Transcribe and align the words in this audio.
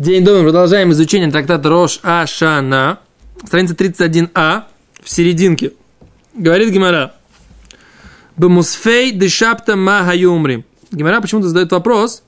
День 0.00 0.24
дома. 0.24 0.44
Продолжаем 0.44 0.92
изучение 0.92 1.30
трактата 1.30 1.68
Рош 1.68 2.00
Ашана. 2.02 3.00
Страница 3.44 3.74
31а. 3.74 4.62
В 5.02 5.10
серединке. 5.10 5.74
Говорит 6.32 6.70
Гимара. 6.70 7.12
Бамусфей 8.34 9.12
дешапта 9.12 9.76
ма 9.76 10.10
юмри. 10.14 10.64
Гимара 10.90 11.20
почему-то 11.20 11.48
задает 11.48 11.70
вопрос. 11.72 12.22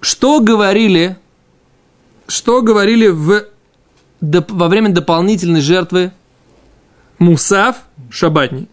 Что 0.00 0.40
говорили, 0.40 1.16
что 2.26 2.60
говорили 2.60 3.06
в, 3.06 3.44
во 4.20 4.66
время 4.66 4.88
дополнительной 4.88 5.60
жертвы 5.60 6.10
Мусав 7.20 7.76
Шабатни? 8.10 8.66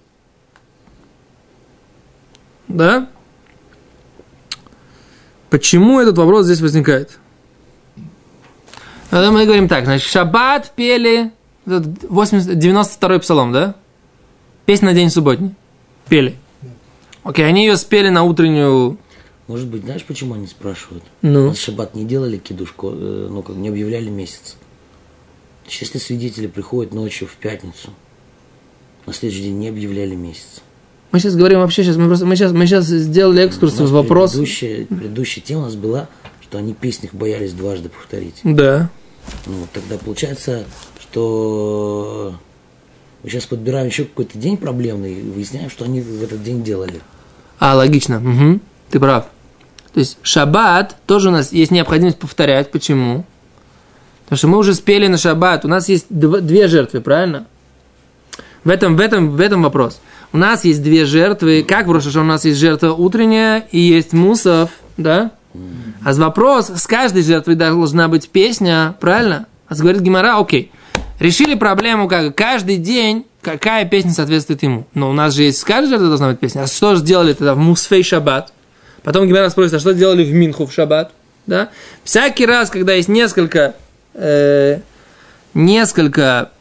Да? 2.68 3.12
Почему 5.52 6.00
этот 6.00 6.18
вопрос 6.18 6.46
здесь 6.46 6.62
возникает? 6.62 7.20
Ну, 9.22 9.32
мы 9.32 9.46
говорим 9.46 9.70
так, 9.70 9.86
значит, 9.86 10.10
шаббат 10.10 10.74
пели, 10.76 11.32
80, 11.66 12.52
92-й 12.52 13.20
псалом, 13.22 13.54
да? 13.54 13.76
Песня 14.66 14.90
на 14.90 14.94
день 14.94 15.10
субботний. 15.10 15.56
Пели. 16.10 16.36
Окей, 17.24 17.46
они 17.48 17.66
ее 17.66 17.78
спели 17.78 18.10
на 18.10 18.24
утреннюю... 18.24 18.98
Может 19.48 19.68
быть, 19.68 19.84
знаешь, 19.84 20.04
почему 20.04 20.34
они 20.34 20.48
спрашивают? 20.48 21.04
Ну? 21.22 21.50
На 21.50 21.56
шаббат 21.56 21.96
не 21.96 22.04
делали 22.04 22.38
кидушку, 22.38 22.92
э, 22.92 23.28
ну, 23.30 23.42
как 23.42 23.56
не 23.56 23.70
объявляли 23.70 24.10
месяц. 24.10 24.58
Если 25.70 25.98
свидетели 25.98 26.48
приходят 26.48 26.94
ночью 26.94 27.28
в 27.28 27.36
пятницу, 27.36 27.92
на 29.06 29.14
следующий 29.14 29.44
день 29.44 29.60
не 29.60 29.70
объявляли 29.70 30.16
месяц. 30.16 30.62
Мы 31.12 31.20
сейчас 31.20 31.36
говорим 31.36 31.60
вообще, 31.60 31.84
сейчас 31.84 31.96
мы, 31.96 32.08
просто, 32.08 32.26
мы, 32.26 32.36
сейчас, 32.36 32.52
мы 32.52 32.66
сейчас 32.66 32.86
сделали 32.86 33.44
экскурс 33.44 33.80
в 33.80 33.92
вопрос. 33.92 34.32
Предыдущая, 34.32 34.86
предыдущая 34.86 35.42
тема 35.42 35.62
у 35.62 35.66
нас 35.66 35.76
была, 35.76 36.10
что 36.42 36.58
они 36.58 36.74
песни 36.74 37.10
боялись 37.14 37.54
дважды 37.54 37.88
повторить. 37.88 38.42
Да. 38.44 38.90
Ну, 39.46 39.68
тогда 39.74 39.98
получается, 39.98 40.66
что 41.00 42.36
мы 43.24 43.30
сейчас 43.30 43.46
подбираем 43.46 43.88
еще 43.88 44.06
какой-то 44.06 44.38
день 44.38 44.58
проблемный 44.58 45.14
и 45.20 45.22
выясняем, 45.22 45.70
что 45.70 45.86
они 45.86 46.02
в 46.02 46.24
этот 46.24 46.44
день 46.44 46.64
делали. 46.64 47.02
А, 47.60 47.76
логично. 47.76 48.18
Угу. 48.18 48.60
Ты 48.92 49.00
прав. 49.00 49.26
То 49.94 50.00
есть 50.00 50.18
шаббат 50.22 50.96
тоже 51.06 51.30
у 51.30 51.32
нас 51.32 51.52
есть 51.52 51.72
необходимость 51.72 52.20
повторять. 52.20 52.72
Почему? 52.72 53.26
Потому 54.26 54.38
что 54.38 54.48
мы 54.48 54.58
уже 54.58 54.74
спели 54.74 55.08
на 55.08 55.18
шаббат. 55.18 55.64
У 55.66 55.68
нас 55.68 55.88
есть 55.88 56.08
дв- 56.10 56.42
две 56.42 56.68
жертвы, 56.68 57.02
правильно? 57.02 57.46
В 58.64 58.70
этом, 58.70 58.98
в, 58.98 59.00
этом, 59.00 59.32
в 59.32 59.40
этом 59.40 59.64
вопрос. 59.64 60.02
У 60.34 60.38
нас 60.38 60.66
есть 60.66 60.84
две 60.84 61.06
жертвы. 61.06 61.64
Как 61.68 61.88
в 61.88 61.92
Рошаше 61.92 62.20
у 62.20 62.24
нас 62.24 62.44
есть 62.46 62.60
жертва 62.60 62.92
утренняя 62.94 63.66
и 63.72 63.80
есть 63.80 64.12
мусов, 64.12 64.72
да? 64.98 65.32
А 66.04 66.14
вопрос, 66.14 66.70
с 66.70 66.86
каждой 66.86 67.24
жертвой 67.24 67.56
должна 67.56 68.08
быть 68.08 68.30
песня, 68.30 68.96
правильно? 69.00 69.48
А 69.68 69.76
говорит 69.76 70.02
Гимара, 70.02 70.40
окей. 70.40 70.72
Решили 71.20 71.56
проблему, 71.56 72.08
как 72.08 72.36
каждый 72.36 72.78
день, 72.78 73.26
какая 73.42 73.86
песня 73.86 74.12
соответствует 74.12 74.62
ему. 74.64 74.86
Но 74.94 75.10
у 75.10 75.14
нас 75.14 75.34
же 75.34 75.44
есть 75.44 75.60
с 75.60 75.64
каждой 75.64 75.90
жертвой 75.90 76.10
должна 76.10 76.30
быть 76.30 76.40
песня. 76.40 76.62
А 76.62 76.68
что 76.68 76.96
же 76.96 77.02
сделали 77.02 77.34
тогда 77.34 77.56
в 77.56 77.58
Мусфей 77.58 78.04
Шаббат? 78.04 78.52
Потом 79.04 79.28
Гимара 79.28 79.50
спросит, 79.50 79.76
а 79.76 79.80
что 79.80 79.94
делали 79.94 80.24
в 80.24 80.34
Минху 80.34 80.66
в 80.66 80.74
Шаббат? 80.74 81.12
Да? 81.48 81.70
Всякий 82.04 82.46
раз, 82.46 82.70
когда 82.70 82.94
есть 82.94 83.08
несколько, 83.08 83.76
э, 84.14 84.80
несколько 85.54 86.52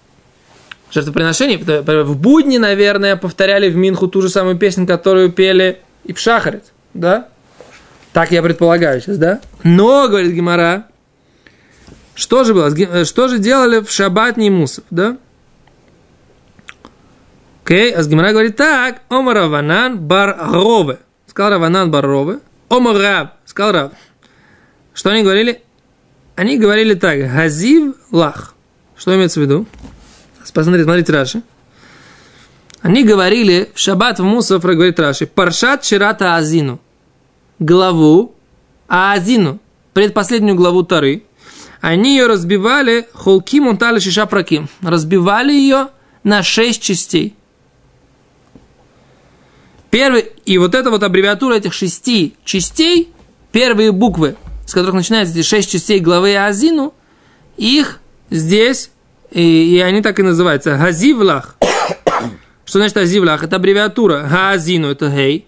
жертвоприношений, 0.90 1.56
в 1.56 2.16
будни, 2.16 2.58
наверное, 2.58 3.16
повторяли 3.16 3.68
в 3.68 3.76
Минху 3.76 4.08
ту 4.08 4.22
же 4.22 4.28
самую 4.28 4.56
песню, 4.56 4.86
которую 4.86 5.32
пели 5.32 5.80
и 6.04 6.12
в 6.12 6.18
Шахарит, 6.18 6.64
да? 6.92 7.28
Так 8.14 8.30
я 8.30 8.42
предполагаю 8.42 9.00
сейчас, 9.00 9.18
да? 9.18 9.40
Но, 9.64 10.06
говорит 10.06 10.32
Гимара, 10.32 10.86
что 12.14 12.44
же 12.44 12.54
было? 12.54 13.04
Что 13.04 13.26
же 13.26 13.40
делали 13.40 13.80
в 13.80 13.90
шаббат 13.90 14.36
Мусов, 14.36 14.84
да? 14.88 15.16
Окей, 17.64 17.92
а 17.92 18.04
с 18.04 18.08
Гимара 18.08 18.30
говорит 18.30 18.54
так, 18.54 19.02
Омар 19.08 19.36
Раванан 19.38 19.98
бар 19.98 20.36
Рове. 20.52 20.98
Сказал 21.26 21.54
Раванан 21.54 21.90
бар 21.90 22.06
Рове. 22.06 22.38
Омар 22.68 22.96
Рав. 22.96 23.28
Сказал 23.46 23.72
Рав. 23.72 23.92
Что 24.92 25.10
они 25.10 25.24
говорили? 25.24 25.62
Они 26.36 26.56
говорили 26.56 26.94
так, 26.94 27.18
Газив 27.18 27.96
лах. 28.12 28.54
Что 28.96 29.12
имеется 29.16 29.40
в 29.40 29.42
виду? 29.42 29.66
Посмотрите, 30.52 30.84
смотрите 30.84 31.12
Раши. 31.12 31.42
Они 32.80 33.02
говорили 33.02 33.72
в 33.74 33.78
шаббат 33.80 34.20
в 34.20 34.22
Мусов, 34.22 34.62
говорит 34.62 35.00
Раши, 35.00 35.26
Паршат 35.26 35.82
Чирата 35.82 36.36
Азину 36.36 36.78
главу 37.58 38.34
Аазину, 38.88 39.60
предпоследнюю 39.92 40.56
главу 40.56 40.82
Тары, 40.82 41.22
они 41.80 42.16
ее 42.16 42.26
разбивали 42.26 43.06
холки 43.12 43.60
мунтали 43.60 43.98
шиша 43.98 44.26
праким. 44.26 44.68
Разбивали 44.82 45.52
ее 45.52 45.88
на 46.22 46.42
шесть 46.42 46.82
частей. 46.82 47.34
Первый, 49.90 50.32
и 50.44 50.58
вот 50.58 50.74
эта 50.74 50.90
вот 50.90 51.02
аббревиатура 51.02 51.54
этих 51.54 51.72
шести 51.72 52.34
частей, 52.44 53.12
первые 53.52 53.92
буквы, 53.92 54.36
с 54.66 54.72
которых 54.72 54.94
начинаются 54.94 55.38
эти 55.38 55.46
шесть 55.46 55.70
частей 55.70 56.00
главы 56.00 56.36
Азину, 56.36 56.94
их 57.56 58.00
здесь, 58.30 58.90
и, 59.30 59.76
и 59.76 59.80
они 59.80 60.00
так 60.00 60.18
и 60.18 60.22
называются, 60.22 60.76
Газивлах. 60.76 61.56
Что 62.64 62.78
значит 62.78 62.96
Азивлах? 62.96 63.44
Это 63.44 63.56
аббревиатура. 63.56 64.26
Газину 64.28 64.88
это 64.88 65.08
гей, 65.08 65.46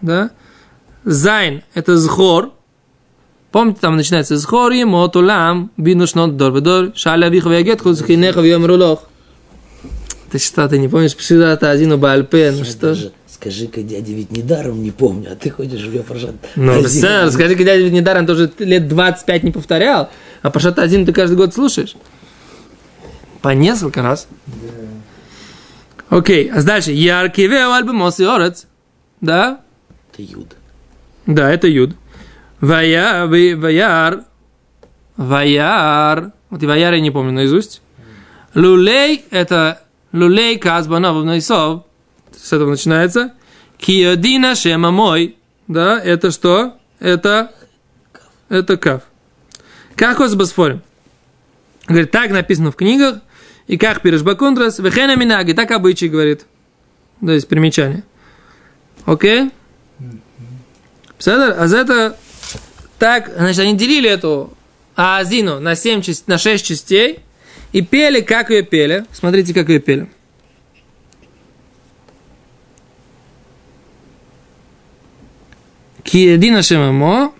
да? 0.00 0.30
Зайн– 1.04 1.62
это 1.74 1.96
зхор. 1.96 2.52
Помните, 3.50 3.80
там 3.80 3.96
начинается 3.96 4.36
зхор, 4.36 4.72
ему 4.72 5.02
отулам, 5.02 5.70
бину 5.76 6.06
шнот 6.06 6.36
дор 6.36 6.52
бедор, 6.52 6.92
шаля 6.94 7.28
вих 7.28 7.44
вегет, 7.44 7.82
худ 7.82 7.96
зхинеха 7.96 8.40
вьем 8.40 8.64
рулох. 8.64 9.04
Ты 10.30 10.38
что, 10.38 10.66
ты 10.66 10.78
не 10.78 10.88
помнишь 10.88 11.14
Пширата 11.14 11.70
Азину 11.70 11.98
Бальпе? 11.98 12.52
Ну 12.56 12.64
что 12.64 12.94
же? 12.94 13.12
Скажи-ка, 13.26 13.82
дядя 13.82 14.12
ведь 14.12 14.30
недаром 14.30 14.82
не 14.82 14.90
помню, 14.90 15.32
а 15.32 15.34
ты 15.36 15.50
ходишь 15.50 15.82
в 15.82 15.92
Ефаршат. 15.92 16.36
Ну, 16.56 16.82
сэр, 16.88 17.30
скажи-ка, 17.30 17.64
дядя 17.64 17.82
ведь 17.82 17.92
недаром 17.92 18.26
тоже 18.26 18.50
лет 18.58 18.88
25 18.88 19.42
не 19.42 19.50
повторял, 19.50 20.08
а 20.40 20.50
Пашат 20.50 20.78
Азину 20.78 21.04
ты 21.04 21.12
каждый 21.12 21.36
год 21.36 21.52
слушаешь. 21.52 21.96
По 23.42 23.50
несколько 23.50 24.00
раз. 24.00 24.28
Окей, 26.08 26.50
а 26.50 26.62
дальше. 26.62 26.92
Яркивео 26.92 27.72
альбомос 27.72 28.20
и 28.20 28.24
орец. 28.24 28.66
Да? 29.20 29.60
Это 30.12 30.22
Юд. 30.22 30.56
Да, 31.26 31.50
это 31.50 31.68
Юд. 31.68 31.96
Вая, 32.60 33.26
ваяр, 33.26 34.24
ваяр, 35.16 36.32
вот 36.50 36.62
и 36.62 36.66
ваяр 36.66 36.94
я 36.94 37.00
не 37.00 37.10
помню 37.10 37.32
наизусть. 37.32 37.82
Лулей– 38.54 39.24
это 39.30 39.82
лулей 40.12 40.58
казбанов 40.58 41.24
найсов, 41.24 41.84
с 42.36 42.52
этого 42.52 42.70
начинается. 42.70 43.32
Киодина 43.78 44.54
шема 44.54 44.90
мой, 44.90 45.36
да, 45.66 45.98
это 45.98 46.30
что? 46.30 46.76
Это, 47.00 47.50
это 48.48 48.76
кав. 48.76 49.02
Как 49.96 50.20
с 50.20 50.34
басфорим? 50.34 50.82
Говорит, 51.88 52.12
так 52.12 52.30
написано 52.30 52.70
в 52.70 52.76
книгах, 52.76 53.16
и 53.66 53.76
как 53.76 54.02
пирожбакундрас, 54.02 54.78
вехена 54.78 55.16
минаги, 55.16 55.52
так 55.52 55.70
обычай 55.72 56.08
говорит. 56.08 56.46
Да, 57.20 57.32
есть 57.32 57.48
примечание. 57.48 58.04
Окей? 59.04 59.46
Okay? 59.46 59.52
А 61.30 61.66
за 61.66 61.78
это 61.78 62.16
так, 62.98 63.32
значит, 63.36 63.60
они 63.60 63.76
делили 63.76 64.08
эту 64.08 64.52
Аазину 64.96 65.60
на, 65.60 65.74
7, 65.74 66.02
на 66.26 66.38
6 66.38 66.64
частей 66.64 67.20
и 67.72 67.82
пели, 67.82 68.20
как 68.20 68.50
ее 68.50 68.62
пели. 68.62 69.04
Смотрите, 69.12 69.54
как 69.54 69.68
ее 69.68 69.80
пели. 69.80 70.08
Киедина 76.02 76.62
Шемамо. 76.62 77.32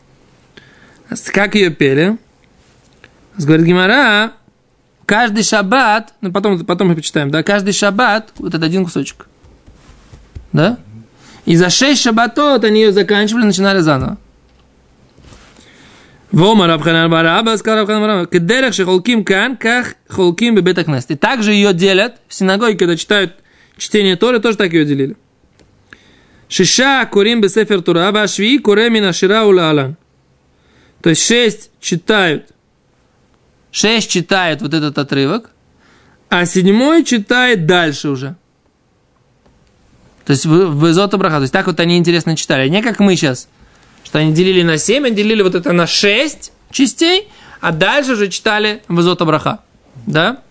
Как 1.33 1.55
ее 1.55 1.71
пели? 1.71 2.17
Говорит 3.37 3.67
Гимара, 3.67 4.33
каждый 5.07 5.43
шаббат, 5.43 6.15
ну 6.21 6.33
потом, 6.33 6.65
потом 6.65 6.89
мы 6.89 6.95
почитаем, 6.95 7.31
да, 7.31 7.43
каждый 7.43 7.73
шаббат, 7.73 8.33
вот 8.37 8.55
это 8.55 8.65
один 8.65 8.85
кусочек. 8.85 9.27
Да? 10.53 10.79
И 11.45 11.57
за 11.57 11.71
шесть 11.71 12.03
шабатот 12.03 12.65
они 12.65 12.81
ее 12.83 12.93
заканчивали, 12.93 13.45
начинали 13.45 13.81
заново. 13.81 14.19
Вома 16.31 16.67
Рабханан 16.67 17.11
Бараба, 17.11 17.57
сказал 17.57 17.81
Рабханан 17.81 18.03
Бараба, 18.03 18.27
кедерах 18.27 18.73
шехолким 18.73 19.25
кан, 19.25 19.57
как 19.57 19.97
холким 20.09 20.55
бебет 20.55 20.79
акнест. 20.79 21.11
И 21.11 21.17
также 21.17 21.53
ее 21.53 21.75
делят 21.75 22.17
в 22.29 22.35
синагоге, 22.35 22.79
когда 22.79 22.97
читают 22.97 23.35
чтение 23.77 24.17
Торы, 24.17 24.39
тоже 24.39 24.57
так 24.57 24.73
ее 24.73 24.85
делили. 24.85 25.17
Шиша 26.49 27.07
курим 27.07 27.41
бесефер 27.41 27.83
Тура, 27.83 28.13
башви 28.13 28.59
куремина 28.59 29.13
шира 29.13 29.45
улалан. 29.45 29.97
То 31.03 31.11
есть 31.11 31.27
шесть 31.27 31.71
читают, 31.81 32.51
шесть 33.71 34.11
читают 34.11 34.63
вот 34.63 34.73
этот 34.73 34.97
отрывок, 34.99 35.51
а 36.29 36.47
седьмой 36.47 37.05
читает 37.05 37.67
дальше 37.67 38.09
уже. 38.09 38.37
То 40.25 40.33
есть 40.33 40.47
в, 40.47 40.51
в 40.51 40.91
Изота 40.91 41.19
Браха. 41.19 41.37
То 41.37 41.43
есть 41.43 41.53
так 41.53 41.67
вот 41.67 41.81
они 41.81 41.97
интересно 41.97 42.37
читали. 42.37 42.69
Не 42.69 42.83
как 42.83 43.01
мы 43.01 43.17
сейчас, 43.17 43.49
что 44.05 44.19
они 44.19 44.33
делили 44.33 44.63
на 44.63 44.79
7, 44.79 45.07
они 45.07 45.17
делили 45.17 45.43
вот 45.43 45.55
это 45.55 45.73
на 45.73 45.87
6 45.87 46.53
частей, 46.71 47.29
А 47.61 47.73
дальше 47.73 48.17
же 48.17 48.29
читали 48.29 48.83
Вазота 48.89 49.25
Браха. 49.25 49.61
Да? 50.07 50.43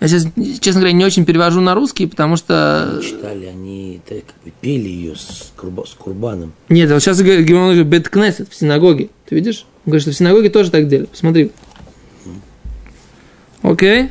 Я 0.00 0.06
сейчас, 0.06 0.26
честно 0.60 0.80
говоря, 0.80 0.92
не 0.92 1.04
очень 1.04 1.24
перевожу 1.24 1.60
на 1.60 1.74
русский, 1.74 2.06
потому 2.06 2.36
что... 2.36 3.00
Читали, 3.02 3.46
они 3.46 4.00
так, 4.08 4.18
как 4.26 4.36
бы 4.44 4.52
пели 4.60 4.88
ее 4.88 5.16
с, 5.16 5.52
курба, 5.56 5.84
с 5.86 5.94
Курбаном. 5.94 6.52
Нет, 6.68 6.88
вот 6.90 7.00
сейчас 7.00 7.20
говорит, 7.20 7.50
он 7.50 7.64
говорит 7.64 7.86
Беткнесет 7.86 8.48
в 8.48 8.54
синагоге. 8.54 9.10
Ты 9.26 9.34
видишь? 9.34 9.66
Он 9.84 9.90
говорит, 9.90 10.02
что 10.02 10.12
в 10.12 10.16
синагоге 10.16 10.50
тоже 10.50 10.70
так 10.70 10.86
делали. 10.86 11.06
Посмотри. 11.06 11.50
Окей. 13.62 14.10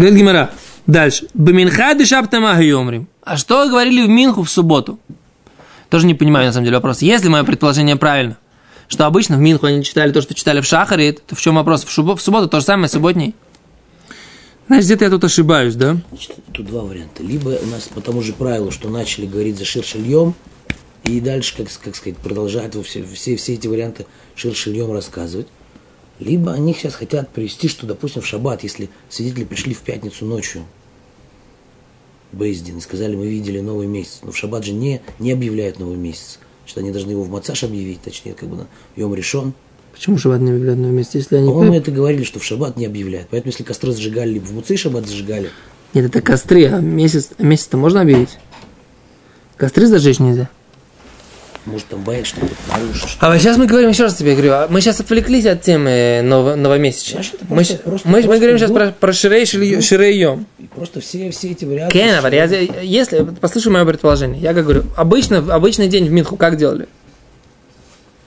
Говорит 0.00 0.18
Гимара. 0.18 0.50
Дальше. 0.86 1.26
Баминха 1.34 1.92
дешаптама 1.92 2.58
йомрим. 2.62 3.06
А 3.22 3.36
что 3.36 3.68
говорили 3.68 4.06
в 4.06 4.08
Минху 4.08 4.42
в 4.44 4.48
субботу? 4.48 4.98
Тоже 5.90 6.06
не 6.06 6.14
понимаю, 6.14 6.46
на 6.46 6.52
самом 6.54 6.64
деле, 6.64 6.78
вопрос. 6.78 7.02
Если 7.02 7.28
мое 7.28 7.44
предположение 7.44 7.96
правильно, 7.96 8.38
что 8.88 9.04
обычно 9.04 9.36
в 9.36 9.40
Минху 9.40 9.66
они 9.66 9.84
читали 9.84 10.10
то, 10.10 10.22
что 10.22 10.32
читали 10.32 10.62
в 10.62 10.64
Шахаре, 10.64 11.12
то 11.12 11.36
в 11.36 11.40
чем 11.42 11.56
вопрос? 11.56 11.84
В, 11.84 11.90
шубо, 11.90 12.16
в 12.16 12.22
субботу 12.22 12.48
то 12.48 12.60
же 12.60 12.64
самое, 12.64 12.88
субботний. 12.88 13.34
Значит, 14.68 14.86
где-то 14.86 15.04
я 15.04 15.10
тут 15.10 15.24
ошибаюсь, 15.24 15.74
да? 15.74 15.98
Значит, 16.08 16.32
тут 16.50 16.64
два 16.64 16.80
варианта. 16.80 17.22
Либо 17.22 17.50
у 17.62 17.66
нас 17.66 17.82
по 17.94 18.00
тому 18.00 18.22
же 18.22 18.32
правилу, 18.32 18.70
что 18.70 18.88
начали 18.88 19.26
говорить 19.26 19.58
за 19.58 19.66
ширшильем, 19.66 20.34
и 21.04 21.20
дальше, 21.20 21.54
как, 21.58 21.66
как 21.84 21.94
сказать, 21.94 22.16
продолжают 22.16 22.74
все, 22.86 23.04
все, 23.04 23.36
все 23.36 23.52
эти 23.52 23.66
варианты 23.66 24.06
ширшильем 24.34 24.92
рассказывать. 24.92 25.48
Либо 26.20 26.52
они 26.52 26.74
сейчас 26.74 26.94
хотят 26.94 27.30
привести, 27.30 27.66
что, 27.68 27.86
допустим, 27.86 28.20
в 28.20 28.26
шаббат, 28.26 28.62
если 28.62 28.90
свидетели 29.08 29.44
пришли 29.44 29.72
в 29.72 29.80
пятницу 29.80 30.26
ночью, 30.26 30.64
Бейздин, 32.32 32.78
и 32.78 32.80
сказали, 32.80 33.16
мы 33.16 33.26
видели 33.26 33.60
новый 33.60 33.86
месяц. 33.86 34.20
Но 34.22 34.30
в 34.30 34.36
шаббат 34.36 34.64
же 34.64 34.72
не, 34.72 35.00
не 35.18 35.32
объявляют 35.32 35.78
новый 35.80 35.96
месяц. 35.96 36.38
Что 36.66 36.80
они 36.80 36.92
должны 36.92 37.10
его 37.12 37.24
в 37.24 37.30
Мацаш 37.30 37.64
объявить, 37.64 38.02
точнее, 38.02 38.34
как 38.34 38.48
бы 38.48 38.56
на 38.56 38.66
Йом 38.94 39.14
решен. 39.14 39.54
Почему 39.92 40.18
шаббат 40.18 40.40
не 40.40 40.50
объявляют 40.50 40.78
новый 40.78 40.94
месяц, 40.94 41.14
если 41.14 41.36
они... 41.36 41.48
По-моему, 41.48 41.74
это 41.74 41.90
говорили, 41.90 42.22
что 42.22 42.38
в 42.38 42.44
шаббат 42.44 42.76
не 42.76 42.86
объявляют. 42.86 43.28
Поэтому, 43.30 43.50
если 43.50 43.64
костры 43.64 43.90
зажигали, 43.90 44.34
либо 44.34 44.44
в 44.44 44.52
Муцей 44.52 44.76
шаббат 44.76 45.06
зажигали. 45.06 45.50
Нет, 45.94 46.04
это 46.04 46.20
костры, 46.20 46.66
а 46.66 46.80
месяц, 46.80 47.30
месяц-то 47.38 47.76
можно 47.76 48.02
объявить? 48.02 48.38
Костры 49.56 49.86
зажечь 49.86 50.20
нельзя. 50.20 50.48
Может, 51.70 51.86
там 51.88 52.02
боятся, 52.02 52.34
что 52.36 52.46
нарушишь. 52.68 53.16
А 53.20 53.38
сейчас 53.38 53.56
мы 53.56 53.66
говорим, 53.66 53.90
еще 53.90 54.02
раз 54.04 54.14
тебе 54.16 54.32
говорю, 54.32 54.52
а 54.52 54.66
мы 54.68 54.80
сейчас 54.80 55.00
отвлеклись 55.00 55.46
от 55.46 55.62
темы 55.62 56.20
ново, 56.22 56.54
новомесяча. 56.56 57.12
Значит, 57.14 57.34
это 57.34 57.44
Мы, 57.48 57.56
просто- 57.56 57.74
щ- 57.74 57.78
просто- 57.82 58.08
мы, 58.08 58.12
мы 58.18 58.22
просто 58.22 58.38
говорим 58.40 58.58
сейчас 58.58 58.70
дух- 58.70 58.78
про, 58.78 58.90
про 58.92 59.12
ширей, 59.12 59.46
ширей, 59.46 59.80
ширейем. 59.80 60.46
И 60.58 60.66
просто 60.66 61.00
все, 61.00 61.30
все 61.30 61.50
эти 61.50 61.64
варианты. 61.64 61.98
Кен, 61.98 62.24
а 62.24 62.28
я, 62.30 62.44
если, 62.44 63.26
послушай 63.40 63.70
мое 63.72 63.84
предположение, 63.84 64.40
я 64.40 64.52
как 64.54 64.64
говорю, 64.64 64.84
обычно, 64.96 65.38
обычный 65.54 65.88
день 65.88 66.06
в 66.06 66.10
Минху 66.10 66.36
как 66.36 66.56
делали? 66.56 66.88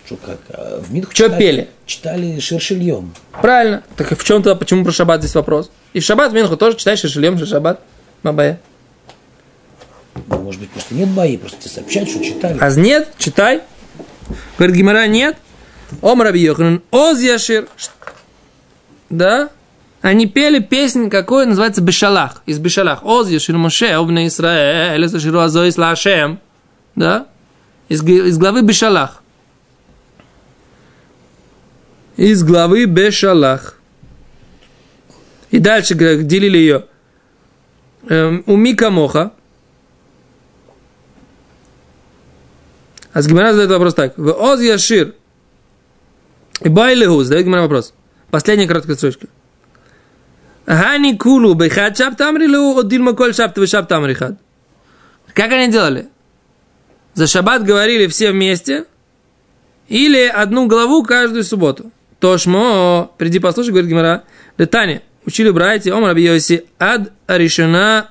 Что, 0.06 0.18
как? 0.18 0.38
а, 0.50 0.82
В 0.82 0.92
Минху 0.94 1.14
Чё 1.14 1.26
читали, 1.26 1.40
пели? 1.40 1.68
Читали 1.86 2.40
шершильем. 2.40 3.14
Правильно. 3.42 3.84
Так 3.96 4.12
и 4.12 4.16
в 4.16 4.24
чем 4.24 4.44
тогда, 4.44 4.56
почему 4.56 4.84
про 4.84 4.92
шаббат 4.92 5.22
здесь 5.22 5.34
вопрос? 5.36 5.72
И 5.94 6.00
в 6.00 6.04
шаббат 6.04 6.32
в 6.32 6.36
Минху 6.36 6.58
тоже 6.58 6.76
читаешь 6.78 7.00
шишелем, 7.00 7.38
шаббат, 7.46 7.80
мабая. 8.22 8.60
Может 10.54 10.68
быть, 10.68 10.70
просто 10.70 10.94
нет 10.94 11.10
бои, 11.10 11.36
просто 11.36 11.58
тебе 11.62 11.72
сообщают, 11.72 12.10
что 12.10 12.24
читали. 12.24 12.60
А 12.62 12.70
нет, 12.70 13.12
читай. 13.18 13.62
Говорит 14.56 14.76
Гимара, 14.76 15.08
нет. 15.08 15.36
Ом 16.04 16.22
Раби 16.22 16.42
Йоханан, 16.42 16.84
Оз 16.92 17.20
Яшир. 17.22 17.68
Да? 19.10 19.50
Они 20.04 20.28
пели 20.28 20.60
песню, 20.60 21.10
какой 21.10 21.48
называется 21.48 21.82
Бешалах. 21.82 22.44
Из 22.46 22.60
Бешалах. 22.60 23.04
Оз 23.04 23.30
Яшир 23.30 23.58
Моше, 23.58 23.98
Овна 23.98 24.28
Исраэль, 24.28 25.04
Эсаширу 25.04 25.40
Азоис 25.40 25.76
Лашем. 25.76 26.40
Да? 26.94 27.26
Из, 27.90 28.04
из 28.04 28.38
главы 28.38 28.62
Бешалах. 28.62 29.24
Из 32.16 32.44
главы 32.44 32.86
Бешалах. 32.86 33.80
И 35.50 35.58
дальше 35.58 35.96
делили 35.96 36.60
ее. 36.60 36.86
Эм, 38.08 38.44
у 38.46 38.56
Мика 38.56 38.92
Моха. 38.92 39.32
А 43.14 43.22
с 43.22 43.28
Гимара 43.28 43.52
задает 43.52 43.72
вопрос 43.72 43.94
так. 43.94 44.18
В 44.18 44.32
Оз 44.32 44.60
Яшир. 44.60 45.14
И 46.62 46.70
Байлиху 46.70 47.24
задает 47.24 47.46
Гимара 47.46 47.62
вопрос. 47.62 47.94
Последняя 48.32 48.68
короткая 48.68 48.96
строчка. 48.96 49.28
Гани 50.66 51.16
кулу 51.18 51.54
бехад 51.54 51.98
шаб 51.98 52.16
тамрилу 52.16 52.80
от 52.80 52.88
дильма 52.88 53.14
коль 53.14 53.36
шаб 53.36 53.54
твой 53.54 53.68
шаб 53.68 53.88
тамрихад. 53.88 54.38
Как 55.34 55.52
они 55.52 55.72
делали? 55.72 56.08
За 57.14 57.28
шаббат 57.28 57.64
говорили 57.64 58.08
все 58.08 58.32
вместе 58.32 58.86
или 59.88 60.26
одну 60.26 60.68
главу 60.68 61.04
каждую 61.04 61.44
субботу. 61.44 61.92
Тошмо, 62.20 63.14
приди 63.18 63.40
послушай, 63.40 63.70
говорит 63.70 63.90
Гимара. 63.90 64.24
Детане, 64.58 65.02
учили 65.26 65.50
братья, 65.50 65.94
ом 65.94 66.06
раби 66.06 66.24
Йоси, 66.24 66.66
ад 66.80 67.12
аришина, 67.28 68.10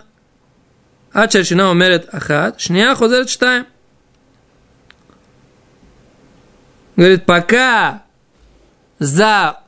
ад 1.13 1.33
шаршина 1.33 1.71
умерет 1.71 2.09
ахад, 2.13 2.61
шния 2.61 2.95
хозерет 2.95 3.31
штаем. 3.31 3.67
Говорит, 6.97 7.25
пока 7.25 8.03
за 8.99 9.61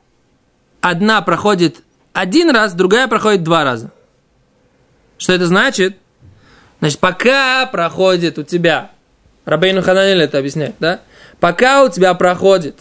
одна 0.81 1.23
проходит 1.23 1.77
один 2.13 2.51
раз, 2.51 2.75
другая 2.75 3.09
проходит 3.09 3.43
два 3.43 3.65
раза. 3.65 3.91
Что 5.19 5.33
это 5.33 5.47
значит? 5.47 5.97
Значит, 6.81 6.99
пока 6.99 7.67
проходит 7.67 8.39
у 8.39 8.43
тебя, 8.43 8.91
Рабейну 9.45 9.83
Хананель 9.83 10.23
это 10.23 10.39
объясняет, 10.39 10.75
да? 10.81 11.01
Пока 11.41 11.83
у 11.83 11.89
тебя 11.89 12.15
проходит 12.15 12.77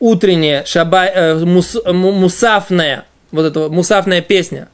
утренняя 0.00 0.64
шаба, 0.64 1.06
э, 1.06 1.34
мус, 1.44 1.76
му- 1.84 2.12
мусафная, 2.12 3.04
вот 3.30 3.44
эта 3.44 3.68
мусафная 3.68 4.22
песня, 4.22 4.68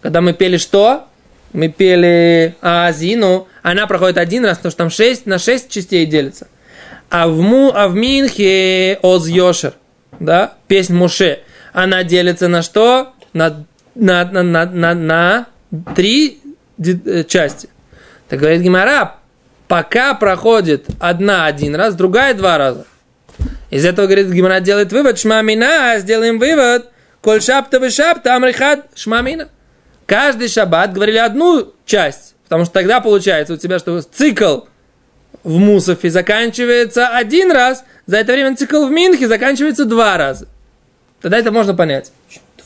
когда 0.00 0.20
мы 0.20 0.32
пели 0.32 0.56
что? 0.56 1.08
Мы 1.52 1.68
пели 1.68 2.54
Азину, 2.60 3.48
она 3.62 3.86
проходит 3.86 4.18
один 4.18 4.44
раз, 4.44 4.58
потому 4.58 4.70
что 4.70 4.78
там 4.78 4.90
6, 4.90 5.26
на 5.26 5.38
6 5.38 5.70
частей 5.70 6.04
делится. 6.06 6.48
А 7.08 7.28
в, 7.28 7.40
му, 7.40 7.72
а 7.74 7.88
в 7.88 7.94
Минхе 7.94 8.98
Оз 9.02 9.28
Йошер, 9.28 9.74
да, 10.18 10.54
песнь 10.66 10.94
Муше, 10.94 11.40
она 11.72 12.02
делится 12.04 12.48
на 12.48 12.62
что? 12.62 13.12
На, 13.32 13.64
на, 13.94 14.24
на, 14.24 14.42
на, 14.42 14.64
на, 14.66 14.94
на 14.94 15.46
три 15.94 16.40
э, 16.78 17.24
части. 17.24 17.68
Так 18.28 18.40
говорит 18.40 18.62
Гимара, 18.62 19.16
пока 19.68 20.14
проходит 20.14 20.86
одна 20.98 21.46
один 21.46 21.76
раз, 21.76 21.94
другая 21.94 22.34
два 22.34 22.58
раза. 22.58 22.86
Из 23.70 23.84
этого, 23.84 24.06
говорит, 24.06 24.30
Гимара 24.30 24.60
делает 24.60 24.92
вывод, 24.92 25.18
шмамина, 25.18 25.98
сделаем 25.98 26.38
вывод, 26.38 26.90
коль 27.20 27.42
шапта 27.42 27.78
вы 27.78 27.90
шапта, 27.90 28.34
амрихат, 28.36 28.86
шмамина. 28.94 29.48
Каждый 30.06 30.48
шаббат 30.48 30.92
говорили 30.92 31.18
одну 31.18 31.72
часть, 31.84 32.34
потому 32.44 32.64
что 32.64 32.74
тогда 32.74 33.00
получается 33.00 33.54
у 33.54 33.56
тебя, 33.56 33.78
что 33.78 34.00
цикл 34.00 34.60
в 35.44 35.58
Мусафе 35.58 36.10
заканчивается 36.10 37.08
один 37.08 37.50
раз, 37.50 37.84
за 38.06 38.18
это 38.18 38.32
время 38.32 38.56
цикл 38.56 38.86
в 38.86 38.90
Минхе 38.90 39.28
заканчивается 39.28 39.84
два 39.84 40.16
раза. 40.16 40.48
Тогда 41.20 41.38
это 41.38 41.50
можно 41.50 41.74
понять. 41.74 42.12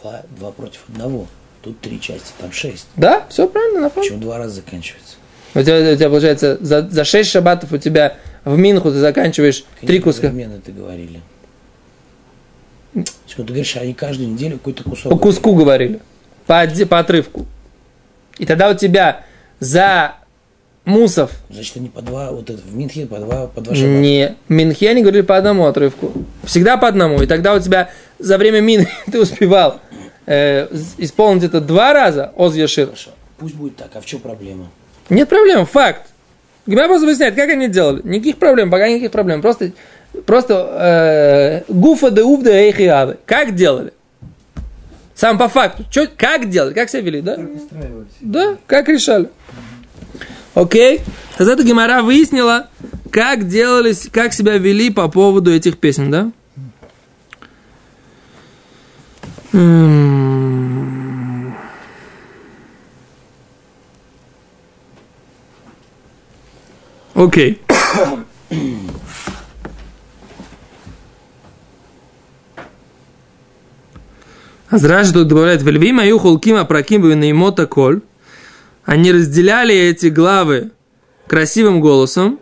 Два, 0.00 0.22
два 0.38 0.50
против 0.50 0.80
одного. 0.88 1.26
Тут 1.62 1.80
три 1.80 2.00
части, 2.00 2.32
там 2.38 2.52
шесть. 2.52 2.86
Да, 2.96 3.26
все 3.28 3.46
правильно, 3.46 3.80
напомню. 3.80 4.08
Почему 4.08 4.22
два 4.22 4.38
раза 4.38 4.56
заканчивается? 4.56 5.16
У 5.54 5.62
тебя, 5.62 5.92
у 5.92 5.96
тебя 5.96 6.08
получается 6.08 6.58
за, 6.60 6.88
за 6.88 7.04
6 7.04 7.28
шабатов 7.28 7.72
у 7.72 7.78
тебя 7.78 8.16
в 8.44 8.56
Минху 8.56 8.90
ты 8.90 8.98
заканчиваешь 8.98 9.64
три 9.80 9.98
куска. 9.98 10.28
Это 10.28 10.72
говорили. 10.72 11.20
Вот 12.94 13.06
ты 13.36 13.42
говоришь, 13.42 13.76
они 13.76 13.94
каждую 13.94 14.30
неделю 14.30 14.58
какой-то 14.58 14.84
кусок. 14.84 15.10
По 15.10 15.18
куску 15.18 15.54
говорили. 15.54 16.00
По, 16.46 16.66
по 16.88 16.98
отрывку. 16.98 17.46
И 18.38 18.46
тогда 18.46 18.70
у 18.70 18.74
тебя 18.74 19.24
за 19.58 20.14
Мусов 20.90 21.30
Значит, 21.48 21.76
они 21.76 21.88
по 21.88 22.02
два, 22.02 22.32
вот 22.32 22.50
это 22.50 22.60
в 22.60 22.74
Минхе 22.74 23.06
по 23.06 23.18
два, 23.18 23.46
по 23.46 23.60
два 23.60 23.74
шаббата. 23.74 23.94
не 23.94 24.34
Минхи 24.48 24.84
они 24.84 25.02
говорили 25.02 25.22
по 25.22 25.36
одному 25.36 25.66
отрывку. 25.66 26.12
Всегда 26.44 26.76
по 26.76 26.88
одному. 26.88 27.22
И 27.22 27.26
тогда 27.26 27.54
у 27.54 27.60
тебя 27.60 27.90
за 28.18 28.36
время 28.38 28.60
Минхи 28.60 28.90
ты 29.10 29.20
успевал 29.20 29.80
э, 30.26 30.68
исполнить 30.98 31.44
это 31.44 31.60
два 31.60 31.92
раза, 31.92 32.32
Оз 32.36 32.54
Яшир. 32.54 32.86
Хорошо. 32.86 33.10
Пусть 33.38 33.54
будет 33.54 33.76
так, 33.76 33.90
а 33.94 34.00
в 34.00 34.06
чем 34.06 34.20
проблема? 34.20 34.68
Нет 35.08 35.28
проблем, 35.28 35.64
факт. 35.64 36.08
Гимара 36.66 36.88
просто 36.88 37.06
выясняет, 37.06 37.34
как 37.34 37.48
они 37.48 37.68
делали. 37.68 38.02
Никаких 38.04 38.36
проблем, 38.36 38.70
пока 38.70 38.88
никаких 38.88 39.10
проблем. 39.10 39.40
Просто, 39.42 39.72
просто 40.26 41.64
э, 41.68 41.72
гуфа 41.72 42.10
де 42.10 42.22
уф 42.22 42.42
де 42.42 42.50
эйхи 42.50 42.82
авы. 42.82 43.16
Как 43.24 43.54
делали? 43.54 43.92
Сам 45.14 45.38
по 45.38 45.48
факту. 45.48 45.84
Чё, 45.90 46.06
как 46.16 46.48
делали? 46.48 46.74
Как 46.74 46.88
себя 46.88 47.02
вели, 47.02 47.20
да? 47.20 47.38
Да, 48.20 48.56
как 48.66 48.88
решали. 48.88 49.28
Окей. 50.54 51.00
Из 51.38 51.48
этого 51.48 51.66
Гимара 51.66 52.02
выяснила, 52.02 52.68
как 53.10 53.48
делались, 53.48 54.08
как 54.12 54.32
себя 54.32 54.58
вели 54.58 54.90
по 54.90 55.08
поводу 55.08 55.52
этих 55.52 55.78
песен, 55.78 56.10
да? 56.10 56.32
Окей. 67.14 67.60
Азраши 74.68 75.12
тут 75.12 75.26
добавляет, 75.26 75.62
«Вельви 75.62 75.92
мою 75.92 76.18
холким 76.18 76.56
апраким 76.56 77.12
имота 77.12 77.66
коль». 77.66 78.02
Они 78.84 79.12
разделяли 79.12 79.74
эти 79.74 80.06
главы 80.06 80.72
красивым 81.26 81.80
голосом, 81.80 82.40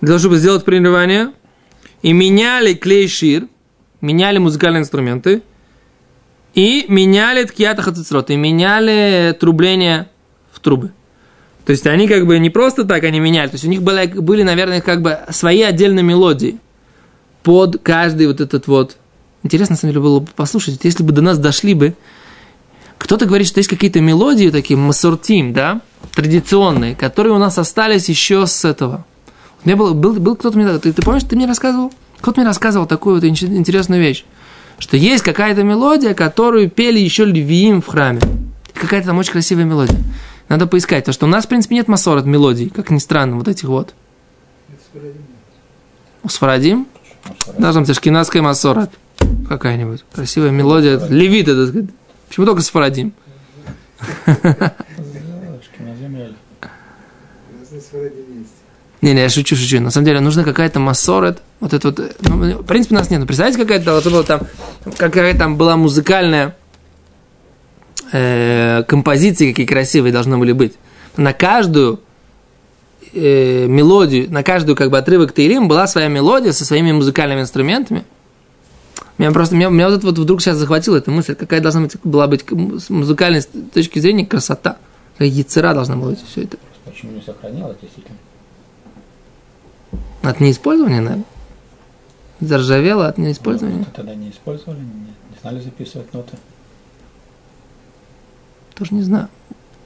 для 0.00 0.08
того, 0.08 0.18
чтобы 0.18 0.36
сделать 0.36 0.64
прерывание, 0.64 1.32
и 2.02 2.12
меняли 2.12 2.74
клейшир, 2.74 3.48
меняли 4.00 4.38
музыкальные 4.38 4.82
инструменты, 4.82 5.42
и 6.54 6.84
меняли 6.88 7.44
ткията 7.44 7.82
хацицрот, 7.82 8.30
и 8.30 8.36
меняли 8.36 9.36
трубление 9.38 10.08
в 10.52 10.60
трубы. 10.60 10.92
То 11.64 11.72
есть 11.72 11.86
они 11.86 12.06
как 12.06 12.26
бы 12.26 12.38
не 12.38 12.50
просто 12.50 12.84
так 12.84 13.04
они 13.04 13.20
меняли, 13.20 13.48
то 13.48 13.54
есть 13.54 13.64
у 13.64 13.68
них 13.68 13.82
были, 13.82 14.06
были 14.06 14.42
наверное, 14.42 14.80
как 14.80 15.02
бы 15.02 15.18
свои 15.30 15.62
отдельные 15.62 16.02
мелодии 16.02 16.58
под 17.42 17.82
каждый 17.82 18.26
вот 18.26 18.40
этот 18.40 18.66
вот 18.66 18.96
Интересно, 19.46 19.74
на 19.74 19.78
самом 19.78 19.92
деле, 19.92 20.02
было 20.02 20.18
бы 20.18 20.26
послушать, 20.34 20.80
если 20.82 21.04
бы 21.04 21.12
до 21.12 21.22
нас 21.22 21.38
дошли 21.38 21.74
бы, 21.74 21.94
кто-то 23.06 23.24
говорит, 23.24 23.46
что 23.46 23.60
есть 23.60 23.70
какие-то 23.70 24.00
мелодии 24.00 24.50
такие, 24.50 24.76
масортим, 24.76 25.52
да, 25.52 25.80
традиционные, 26.12 26.96
которые 26.96 27.34
у 27.34 27.38
нас 27.38 27.56
остались 27.56 28.08
еще 28.08 28.48
с 28.48 28.64
этого. 28.64 29.06
У 29.62 29.68
меня 29.68 29.76
был, 29.76 29.94
был, 29.94 30.14
был 30.14 30.34
кто-то 30.34 30.58
мне, 30.58 30.66
ты, 30.78 30.92
ты 30.92 31.02
помнишь, 31.02 31.22
ты 31.22 31.36
мне 31.36 31.46
рассказывал? 31.46 31.92
Кто-то 32.18 32.40
мне 32.40 32.48
рассказывал 32.48 32.86
такую 32.86 33.20
вот 33.20 33.24
интересную 33.24 34.02
вещь, 34.02 34.24
что 34.80 34.96
есть 34.96 35.22
какая-то 35.22 35.62
мелодия, 35.62 36.14
которую 36.14 36.68
пели 36.68 36.98
еще 36.98 37.24
львиим 37.24 37.80
в 37.80 37.86
храме. 37.86 38.18
Какая-то 38.74 39.06
там 39.06 39.18
очень 39.18 39.30
красивая 39.30 39.64
мелодия. 39.64 40.00
Надо 40.48 40.66
поискать, 40.66 41.04
потому 41.04 41.14
что 41.14 41.26
у 41.26 41.28
нас, 41.28 41.44
в 41.44 41.48
принципе, 41.48 41.76
нет 41.76 41.86
масорот 41.86 42.26
мелодий, 42.26 42.70
как 42.70 42.90
ни 42.90 42.98
странно, 42.98 43.36
вот 43.36 43.46
этих 43.46 43.68
вот. 43.68 43.94
У 46.24 46.28
Сфарадим? 46.28 46.88
Даже 47.56 47.74
там 47.74 47.84
Ташкинадская 47.84 48.42
масорот 48.42 48.90
какая-нибудь. 49.48 50.04
Красивая 50.12 50.50
мелодия. 50.50 50.98
Левит, 51.08 51.46
это 51.46 51.68
сказать. 51.68 51.90
Почему 52.28 52.46
только 52.46 52.62
Сфарадим? 52.62 53.12
Не, 59.02 59.12
не, 59.12 59.20
я 59.20 59.28
шучу, 59.28 59.56
шучу. 59.56 59.80
На 59.80 59.90
самом 59.90 60.06
деле 60.06 60.20
нужна 60.20 60.42
какая-то 60.42 60.80
массорет. 60.80 61.42
Вот 61.60 61.74
это 61.74 61.88
вот. 61.88 62.16
Ну, 62.20 62.58
в 62.58 62.64
принципе, 62.64 62.94
нас 62.94 63.10
нет. 63.10 63.20
Но 63.20 63.26
представляете, 63.26 63.60
какая-то 63.60 63.84
должна 63.84 64.10
была 64.10 64.22
там, 64.22 64.40
какая 64.96 65.36
там 65.36 65.56
была 65.56 65.76
музыкальная 65.76 66.56
э, 68.12 68.82
композиции, 68.88 69.50
какие 69.50 69.66
красивые 69.66 70.12
должны 70.12 70.38
были 70.38 70.52
быть. 70.52 70.74
На 71.16 71.32
каждую 71.32 72.00
э, 73.12 73.66
мелодию, 73.66 74.30
на 74.32 74.42
каждую 74.42 74.76
как 74.76 74.90
бы 74.90 74.98
отрывок 74.98 75.32
Таилим 75.32 75.68
была 75.68 75.86
своя 75.86 76.08
мелодия 76.08 76.52
со 76.52 76.64
своими 76.64 76.92
музыкальными 76.92 77.42
инструментами– 77.42 78.04
меня 79.18 79.32
просто, 79.32 79.54
меня, 79.54 79.70
меня 79.70 79.88
вот 79.88 79.98
это 79.98 80.06
вот 80.06 80.18
вдруг 80.18 80.42
сейчас 80.42 80.58
захватила 80.58 80.96
эта 80.96 81.10
мысль, 81.10 81.34
какая 81.34 81.60
должна 81.60 81.82
быть, 81.82 81.96
была 82.04 82.26
быть 82.26 82.44
с 82.78 82.90
музыкальной 82.90 83.42
точки 83.42 83.98
зрения 83.98 84.26
красота. 84.26 84.76
Яцера 85.18 85.72
должна 85.72 85.96
была 85.96 86.10
быть 86.10 86.22
все 86.26 86.42
это. 86.42 86.58
Почему 86.84 87.12
не 87.12 87.22
сохранялось 87.22 87.78
действительно? 87.80 88.18
От 90.22 90.40
неиспользования, 90.40 91.00
наверное. 91.00 91.24
Заржавело 92.40 93.06
от 93.06 93.16
неиспользования. 93.16 93.78
Ну, 93.78 93.86
тогда 93.94 94.14
не 94.14 94.30
использовали, 94.30 94.78
не, 94.78 94.84
не 94.84 95.40
знали 95.40 95.60
записывать 95.60 96.12
ноты. 96.12 96.36
Тоже 98.74 98.94
не 98.94 99.02
знаю. 99.02 99.28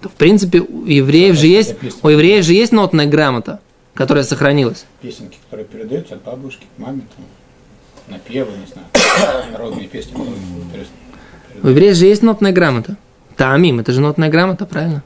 В 0.01 0.09
принципе, 0.09 0.61
у 0.61 0.87
евреев 0.87 1.37
же 1.37 1.47
есть, 1.47 1.77
у 2.03 2.09
евреев 2.09 2.45
же 2.45 2.55
есть 2.55 2.73
нотная 2.73 3.07
грамота, 3.07 3.61
которая 3.95 4.25
сохранилась. 4.25 4.87
Песенки, 5.01 5.39
которые 5.45 5.67
передаются 5.67 6.15
от 6.15 6.23
бабушки 6.23 6.67
к 6.75 6.79
маме, 6.81 7.03
там, 7.15 7.25
напевы, 8.11 8.53
не 8.53 8.67
знаю, 8.67 8.87
народные 9.53 9.89
песни. 9.89 10.15
У 11.63 11.69
евреев 11.69 11.97
же 11.97 12.07
есть 12.07 12.23
нотная 12.23 12.53
грамота. 12.53 12.97
Таамим, 13.37 13.81
это 13.81 13.93
же 13.93 14.01
нотная 14.01 14.29
грамота, 14.29 14.67
правильно? 14.67 15.03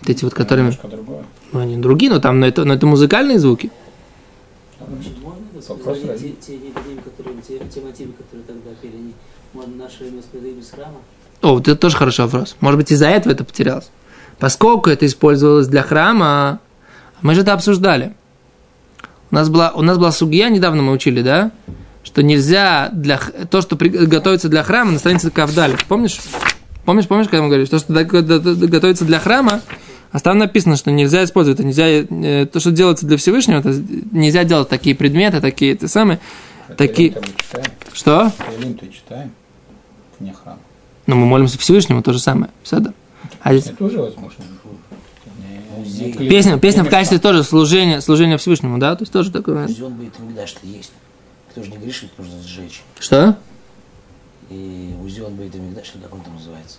Вот 0.00 0.10
эти 0.10 0.24
вот, 0.24 0.34
которыми... 0.34 0.76
другое. 0.82 1.24
Ну, 1.52 1.60
они 1.60 1.76
другие, 1.76 2.10
но 2.10 2.20
там, 2.20 2.40
но 2.40 2.46
это, 2.46 2.64
но 2.64 2.74
это 2.74 2.86
музыкальные 2.86 3.38
звуки. 3.38 3.70
Можно 4.78 5.44
воспроизводить 5.54 6.40
те, 6.40 6.58
те, 6.58 6.68
те, 6.68 7.00
которые, 7.04 7.42
те, 7.42 7.58
те 7.72 7.80
мотивы, 7.80 8.12
которые 8.12 8.44
тогда 8.46 8.70
пели, 8.80 8.96
они, 8.96 9.12
можно 9.52 9.76
наше 9.76 10.04
время 10.04 10.18
воспроизводить 10.18 10.58
без 10.58 10.70
храма? 10.70 10.98
О, 11.42 11.54
вот 11.54 11.68
это 11.68 11.76
тоже 11.76 11.96
хороший 11.96 12.24
вопрос. 12.24 12.56
Может 12.60 12.78
быть, 12.78 12.92
из-за 12.92 13.08
этого 13.08 13.32
это 13.32 13.44
потерялось. 13.44 13.90
Поскольку 14.38 14.88
это 14.88 15.04
использовалось 15.06 15.68
для 15.68 15.82
храма, 15.82 16.60
мы 17.20 17.34
же 17.34 17.42
это 17.42 17.52
обсуждали. 17.52 18.14
У 19.30 19.34
нас 19.34 19.48
была, 19.48 19.70
у 19.72 19.82
нас 19.82 19.98
была 19.98 20.12
сугия, 20.12 20.48
недавно 20.48 20.82
мы 20.82 20.92
учили, 20.92 21.22
да? 21.22 21.50
Что 22.02 22.22
нельзя 22.22 22.88
для 22.92 23.18
то, 23.18 23.60
что 23.60 23.76
готовится 23.76 24.48
для 24.48 24.62
храма, 24.62 24.92
на 24.92 24.98
странице 24.98 25.30
Кавдали. 25.30 25.76
Помнишь? 25.88 26.18
Помнишь, 26.84 27.06
помнишь, 27.06 27.26
когда 27.26 27.42
мы 27.42 27.48
говорили, 27.48 27.66
что, 27.66 27.78
что 27.78 27.92
готовится 27.92 29.04
для 29.04 29.20
храма, 29.20 29.60
а 30.12 30.18
там 30.18 30.38
написано, 30.38 30.76
что 30.76 30.90
нельзя 30.90 31.24
использовать, 31.24 31.60
нельзя, 31.60 31.86
э, 31.86 32.46
то, 32.46 32.58
что 32.58 32.70
делается 32.72 33.06
для 33.06 33.16
Всевышнего, 33.16 33.58
это 33.58 33.70
нельзя 34.10 34.44
делать 34.44 34.68
такие 34.68 34.96
предметы, 34.96 35.40
такие, 35.40 35.74
это 35.74 35.88
самые, 35.88 36.20
Это 36.68 36.78
такие... 36.78 37.14
Что? 37.92 38.32
Таилим-то 38.38 38.88
читаем 38.88 39.30
вне 40.18 40.32
храма. 40.32 40.58
Ну, 41.06 41.16
мы 41.16 41.26
молимся 41.26 41.58
Всевышнему, 41.58 42.02
то 42.02 42.12
же 42.12 42.18
самое. 42.18 42.50
Всегда. 42.62 42.92
А 43.40 43.52
Это 43.54 43.74
тоже 43.74 43.98
возможно. 43.98 44.44
Не- 45.76 46.12
не 46.12 46.28
песня, 46.28 46.58
песня 46.58 46.84
в 46.84 46.88
качестве 46.88 47.18
тоже 47.18 47.42
служения, 47.42 48.00
служения 48.00 48.36
Всевышнему, 48.36 48.78
да? 48.78 48.94
То 48.96 49.02
есть 49.02 49.12
тоже 49.12 49.30
такое. 49.30 49.66
Зион 49.68 49.94
будет 49.94 50.12
что 50.46 50.66
есть. 50.66 50.92
Кто 51.50 51.62
же 51.62 51.70
не 51.70 51.76
грешит, 51.78 52.10
нужно 52.18 52.40
сжечь. 52.42 52.82
Что? 52.98 53.36
И 54.50 54.94
Узион 55.02 55.34
будет 55.34 55.54
Мигдаш, 55.54 55.92
как 56.02 56.12
он 56.14 56.20
там 56.22 56.34
называется? 56.34 56.78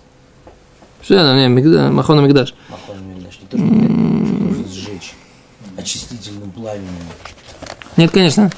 Что 1.01 1.15
это? 1.15 1.35
Не, 1.35 1.47
Мигда- 1.47 1.89
Махона 1.91 2.21
Мигдаш. 2.21 2.53
Махон 2.69 2.97
Мигдаш. 3.15 3.39
Не 3.53 3.59
нужно 3.87 4.67
сжечь 4.67 5.13
очистительным 5.77 6.51
пламенем. 6.51 6.87
Нет, 7.97 8.11
конечно. 8.11 8.49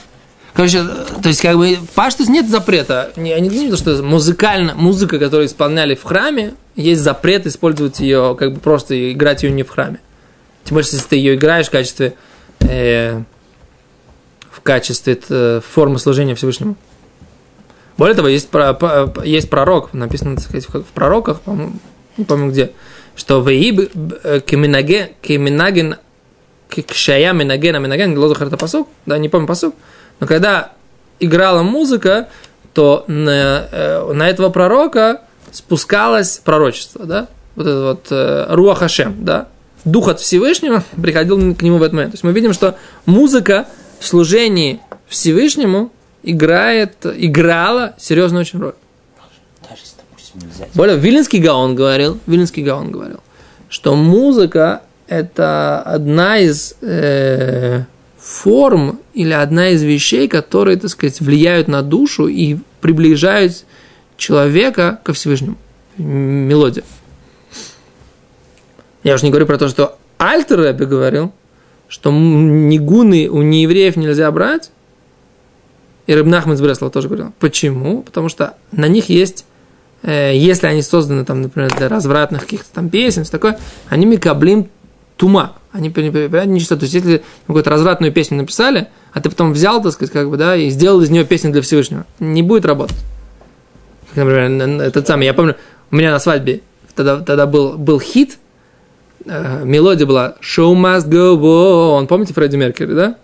Короче, 0.54 0.84
то 0.84 1.30
есть, 1.30 1.42
как 1.42 1.58
бы, 1.58 1.78
паштус 1.96 2.28
нет 2.30 2.48
запрета. 2.48 3.12
Не- 3.16 3.32
Я 3.32 3.40
не 3.40 3.50
думаю, 3.50 3.76
что 3.78 4.02
музыкально, 4.04 4.76
музыка, 4.76 5.18
которую 5.18 5.48
исполняли 5.48 5.96
в 5.96 6.04
храме, 6.04 6.54
есть 6.76 7.02
запрет 7.02 7.48
использовать 7.48 8.00
ее, 8.00 8.36
как 8.38 8.54
бы 8.54 8.60
просто 8.60 9.12
играть 9.14 9.42
ее 9.44 9.52
не 9.52 9.64
в 9.64 9.70
храме. 9.70 10.00
Тем 10.64 10.76
более, 10.76 10.90
если 10.92 11.08
ты 11.08 11.16
ее 11.16 11.36
играешь 11.36 11.68
в 11.68 11.72
качестве, 11.72 12.14
э, 12.60 13.24
качестве 14.64 15.20
э, 15.30 15.62
формы 15.68 16.00
служения 16.00 16.36
Всевышнему. 16.36 16.76
Более 17.98 18.16
того, 18.16 18.28
есть, 18.28 18.50
есть 19.24 19.50
пророк, 19.50 19.94
написано, 19.94 20.36
так 20.36 20.46
сказать, 20.46 20.66
в 20.66 20.94
пророках, 20.94 21.42
не 22.18 22.26
помню 22.26 22.50
где, 22.50 22.72
что 23.16 23.42
«Веиб 23.42 23.92
кеминаген, 24.46 25.10
кеминаген 25.22 25.98
кшая 26.70 27.34
минаген, 27.34 27.76
это 27.76 28.58
посук, 28.58 28.88
да, 29.06 29.18
не 29.20 29.30
помню 29.30 29.48
посук, 29.48 29.76
но 30.20 30.26
когда 30.26 30.72
играла 31.20 31.62
музыка, 31.62 32.30
то 32.74 33.06
на, 33.08 33.68
э, 33.72 34.12
на 34.14 34.28
этого 34.28 34.50
пророка 34.50 35.22
спускалось 35.52 36.40
пророчество, 36.40 37.06
да, 37.06 37.28
вот 37.56 37.68
это 37.68 37.84
вот 37.84 38.08
э, 38.10 38.46
Руах 38.50 38.80
Хашем, 38.80 39.24
да, 39.24 39.48
Дух 39.86 40.08
от 40.08 40.20
Всевышнего 40.20 40.84
приходил 41.02 41.56
к 41.56 41.62
нему 41.62 41.78
в 41.78 41.84
этот 41.84 41.94
момент. 41.94 42.14
То 42.14 42.16
есть 42.16 42.24
мы 42.24 42.32
видим, 42.32 42.54
что 42.54 42.78
музыка 43.06 43.68
в 44.04 44.08
служении 44.08 44.82
Всевышнему 45.08 45.90
играет, 46.24 47.06
играла 47.06 47.96
серьезную 47.98 48.42
очень 48.42 48.60
роль. 48.60 48.74
Даже 49.62 49.82
если, 49.82 49.96
допустим, 49.98 50.42
нельзя. 50.42 50.68
Более 50.74 50.98
Виленский 50.98 51.40
Гаон 51.40 51.74
говорил, 51.74 52.20
Виленский 52.28 52.64
Гаон 52.64 52.92
говорил, 52.92 53.22
что 53.70 53.96
музыка 53.96 54.82
это 55.08 55.82
одна 55.82 56.38
из 56.38 56.76
э, 56.82 57.84
форм 58.18 59.00
или 59.14 59.32
одна 59.32 59.70
из 59.70 59.84
вещей, 59.84 60.28
которые, 60.28 60.76
так 60.76 60.90
сказать, 60.90 61.22
влияют 61.22 61.70
на 61.70 61.82
душу 61.82 62.28
и 62.28 62.58
приближают 62.82 63.64
человека 64.18 65.00
ко 65.04 65.14
Всевышнему. 65.14 65.56
Мелодия. 65.96 66.84
Я 69.04 69.16
уже 69.16 69.24
не 69.24 69.32
говорю 69.32 69.46
про 69.46 69.58
то, 69.58 69.70
что 69.70 69.98
Альтер 70.18 70.60
Рэбе 70.60 70.88
говорил, 70.88 71.32
что 71.94 72.12
нигуны 72.12 73.30
у 73.30 73.44
неевреев 73.44 73.98
нельзя 73.98 74.32
брать, 74.32 74.72
и 76.08 76.16
Рыбнахман 76.16 76.56
из 76.56 76.62
Бреслова 76.62 76.92
тоже 76.92 77.08
говорил. 77.08 77.34
Почему? 77.40 78.02
Потому 78.02 78.30
что 78.30 78.56
на 78.72 78.88
них 78.88 79.10
есть 79.10 79.46
э, 80.02 80.36
если 80.36 80.66
они 80.66 80.82
созданы, 80.82 81.24
там, 81.24 81.44
например, 81.44 81.70
для 81.78 81.88
развратных 81.88 82.42
каких-то 82.42 82.74
там 82.74 82.90
песен, 82.90 83.26
все 83.26 83.32
такое, 83.32 83.60
они 83.90 84.08
микаблим 84.08 84.72
тума. 85.18 85.54
Они 85.72 85.92
понимают 85.92 86.48
ничего. 86.48 86.78
То 86.78 86.86
есть, 86.86 86.96
если 86.96 87.22
какую-то 87.46 87.70
развратную 87.70 88.12
песню 88.12 88.38
написали, 88.38 88.88
а 89.12 89.22
ты 89.22 89.30
потом 89.30 89.54
взял, 89.54 89.80
так 89.80 89.94
сказать, 89.94 90.12
как 90.12 90.32
бы, 90.32 90.38
да, 90.38 90.56
и 90.56 90.72
сделал 90.72 91.00
из 91.02 91.12
нее 91.12 91.26
песню 91.26 91.52
для 91.52 91.62
Всевышнего, 91.62 92.08
не 92.20 92.42
будет 92.42 92.66
работать. 92.66 92.98
Например, 94.16 94.82
этот 94.82 95.06
самый, 95.06 95.26
я 95.26 95.36
помню, 95.36 95.58
у 95.92 95.96
меня 95.96 96.10
на 96.10 96.18
свадьбе 96.18 96.62
тогда, 96.96 97.20
тогда 97.20 97.46
был, 97.46 97.78
был 97.78 98.00
хит, 98.00 98.40
мелодия 99.26 100.06
была 100.06 100.36
Show 100.42 100.74
must 100.74 101.10
go 101.10 101.40
on. 101.40 102.08
Помните 102.08 102.34
Фредди 102.34 102.56
Меркьюри, 102.56 102.94
да? 102.94 103.16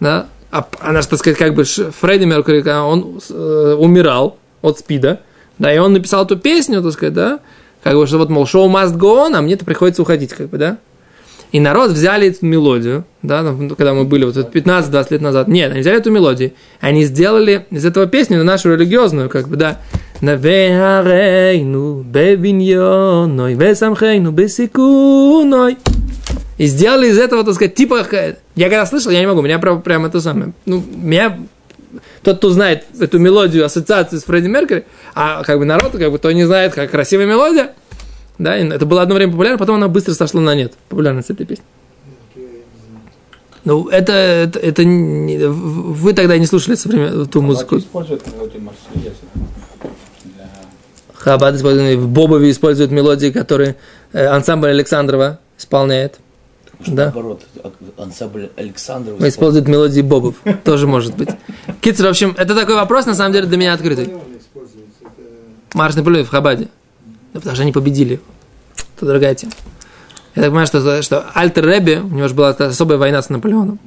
Да. 0.00 0.26
А, 0.50 0.66
она, 0.80 1.02
так 1.02 1.18
сказать, 1.18 1.38
как 1.38 1.54
бы 1.54 1.64
Фредди 1.64 2.24
Меркьюри, 2.24 2.66
он 2.68 3.20
э, 3.30 3.76
умирал 3.78 4.38
от 4.62 4.78
СПИДа, 4.78 5.20
да, 5.58 5.74
и 5.74 5.78
он 5.78 5.92
написал 5.92 6.24
эту 6.24 6.36
песню, 6.36 6.82
так 6.82 6.92
сказать, 6.92 7.14
да, 7.14 7.40
как 7.82 7.94
бы, 7.94 8.06
что 8.06 8.18
вот, 8.18 8.30
мол, 8.30 8.44
show 8.44 8.66
must 8.66 8.96
go 8.96 9.28
on, 9.28 9.34
а 9.34 9.42
мне-то 9.42 9.64
приходится 9.64 10.02
уходить, 10.02 10.32
как 10.32 10.48
бы, 10.48 10.58
да. 10.58 10.78
И 11.50 11.60
народ 11.60 11.92
взяли 11.92 12.28
эту 12.28 12.44
мелодию, 12.44 13.04
да, 13.22 13.42
когда 13.42 13.94
мы 13.94 14.04
были 14.04 14.24
вот 14.24 14.36
15-20 14.36 15.06
лет 15.10 15.20
назад. 15.22 15.48
Нет, 15.48 15.70
они 15.72 15.80
взяли 15.80 15.98
эту 15.98 16.10
мелодию, 16.10 16.52
они 16.80 17.04
сделали 17.04 17.66
из 17.70 17.86
этого 17.86 18.06
песню 18.06 18.38
на 18.38 18.44
нашу 18.44 18.74
религиозную, 18.74 19.30
как 19.30 19.48
бы, 19.48 19.56
да. 19.56 19.78
Навеharейну 20.20 22.02
бевиньоной, 22.02 23.54
весамхейну 23.54 24.32
бесикуной. 24.32 25.78
И 26.58 26.66
сделали 26.66 27.08
из 27.08 27.18
этого, 27.18 27.44
так 27.44 27.54
сказать, 27.54 27.74
типа... 27.74 28.06
Я 28.56 28.68
когда 28.68 28.84
слышал, 28.84 29.12
я 29.12 29.20
не 29.20 29.26
могу, 29.26 29.42
меня 29.42 29.58
прям, 29.58 29.80
прям 29.80 30.06
это 30.06 30.20
самое... 30.20 30.52
Ну, 30.66 30.82
меня... 30.94 31.38
Тот, 32.22 32.38
кто 32.38 32.50
знает 32.50 32.84
эту 33.00 33.18
мелодию, 33.18 33.64
ассоциацию 33.64 34.20
с 34.20 34.24
Фредди 34.24 34.48
Меркьюри, 34.48 34.84
а 35.14 35.42
как 35.44 35.58
бы 35.58 35.64
народ, 35.64 35.92
как 35.92 36.10
бы, 36.10 36.18
то 36.18 36.30
не 36.32 36.44
знает, 36.44 36.74
как 36.74 36.90
красивая 36.90 37.26
мелодия, 37.26 37.74
да, 38.38 38.56
это 38.56 38.84
было 38.86 39.02
одно 39.02 39.14
время 39.14 39.32
популярно, 39.32 39.58
потом 39.58 39.76
она 39.76 39.88
быстро 39.88 40.12
сошла 40.12 40.40
на 40.40 40.54
нет, 40.54 40.74
популярность 40.88 41.30
этой 41.30 41.46
песни. 41.46 41.64
Ну, 43.64 43.88
это, 43.88 44.12
это, 44.12 44.58
это 44.58 44.84
не, 44.84 45.46
вы 45.46 46.12
тогда 46.12 46.38
не 46.38 46.46
слушали 46.46 46.74
современ... 46.74 47.26
ту 47.26 47.40
музыку. 47.42 47.78
используют. 47.78 48.22
Хаббат 51.28 51.54
использует, 51.54 51.98
в 51.98 52.08
Бобове 52.08 52.50
используют 52.50 52.90
мелодии, 52.90 53.30
которые 53.30 53.76
э, 54.12 54.24
ансамбль 54.26 54.68
Александрова 54.68 55.38
исполняет. 55.58 56.18
Может, 56.78 56.94
Да. 56.94 57.04
Наоборот, 57.04 57.42
а- 57.62 58.02
ансамбль 58.02 58.50
Александров. 58.56 59.18
Мы 59.20 59.28
используют 59.28 59.68
мелодии 59.68 60.00
Бобов. 60.00 60.36
Тоже 60.64 60.86
может 60.86 61.16
быть. 61.16 61.28
Китер, 61.80 62.06
в 62.06 62.10
общем, 62.10 62.34
это 62.36 62.54
такой 62.54 62.76
вопрос, 62.76 63.06
на 63.06 63.14
самом 63.14 63.32
деле, 63.32 63.46
для 63.46 63.56
меня 63.56 63.72
открытый. 63.72 64.12
Марш 65.74 65.96
Наполеон 65.96 66.24
в 66.24 66.30
Хабаде. 66.30 66.68
Да, 67.34 67.40
потому 67.40 67.54
что 67.54 67.62
они 67.62 67.72
победили. 67.72 68.20
Это 68.96 69.06
другая 69.06 69.34
тема. 69.34 69.52
Я 70.34 70.42
так 70.42 70.50
понимаю, 70.50 70.66
что, 70.66 71.02
что 71.02 71.26
Альтер 71.34 71.66
Ребби, 71.66 72.00
у 72.02 72.08
него 72.08 72.28
же 72.28 72.34
была 72.34 72.50
особая 72.50 72.96
война 72.96 73.20
с 73.20 73.28
Наполеоном. 73.28 73.78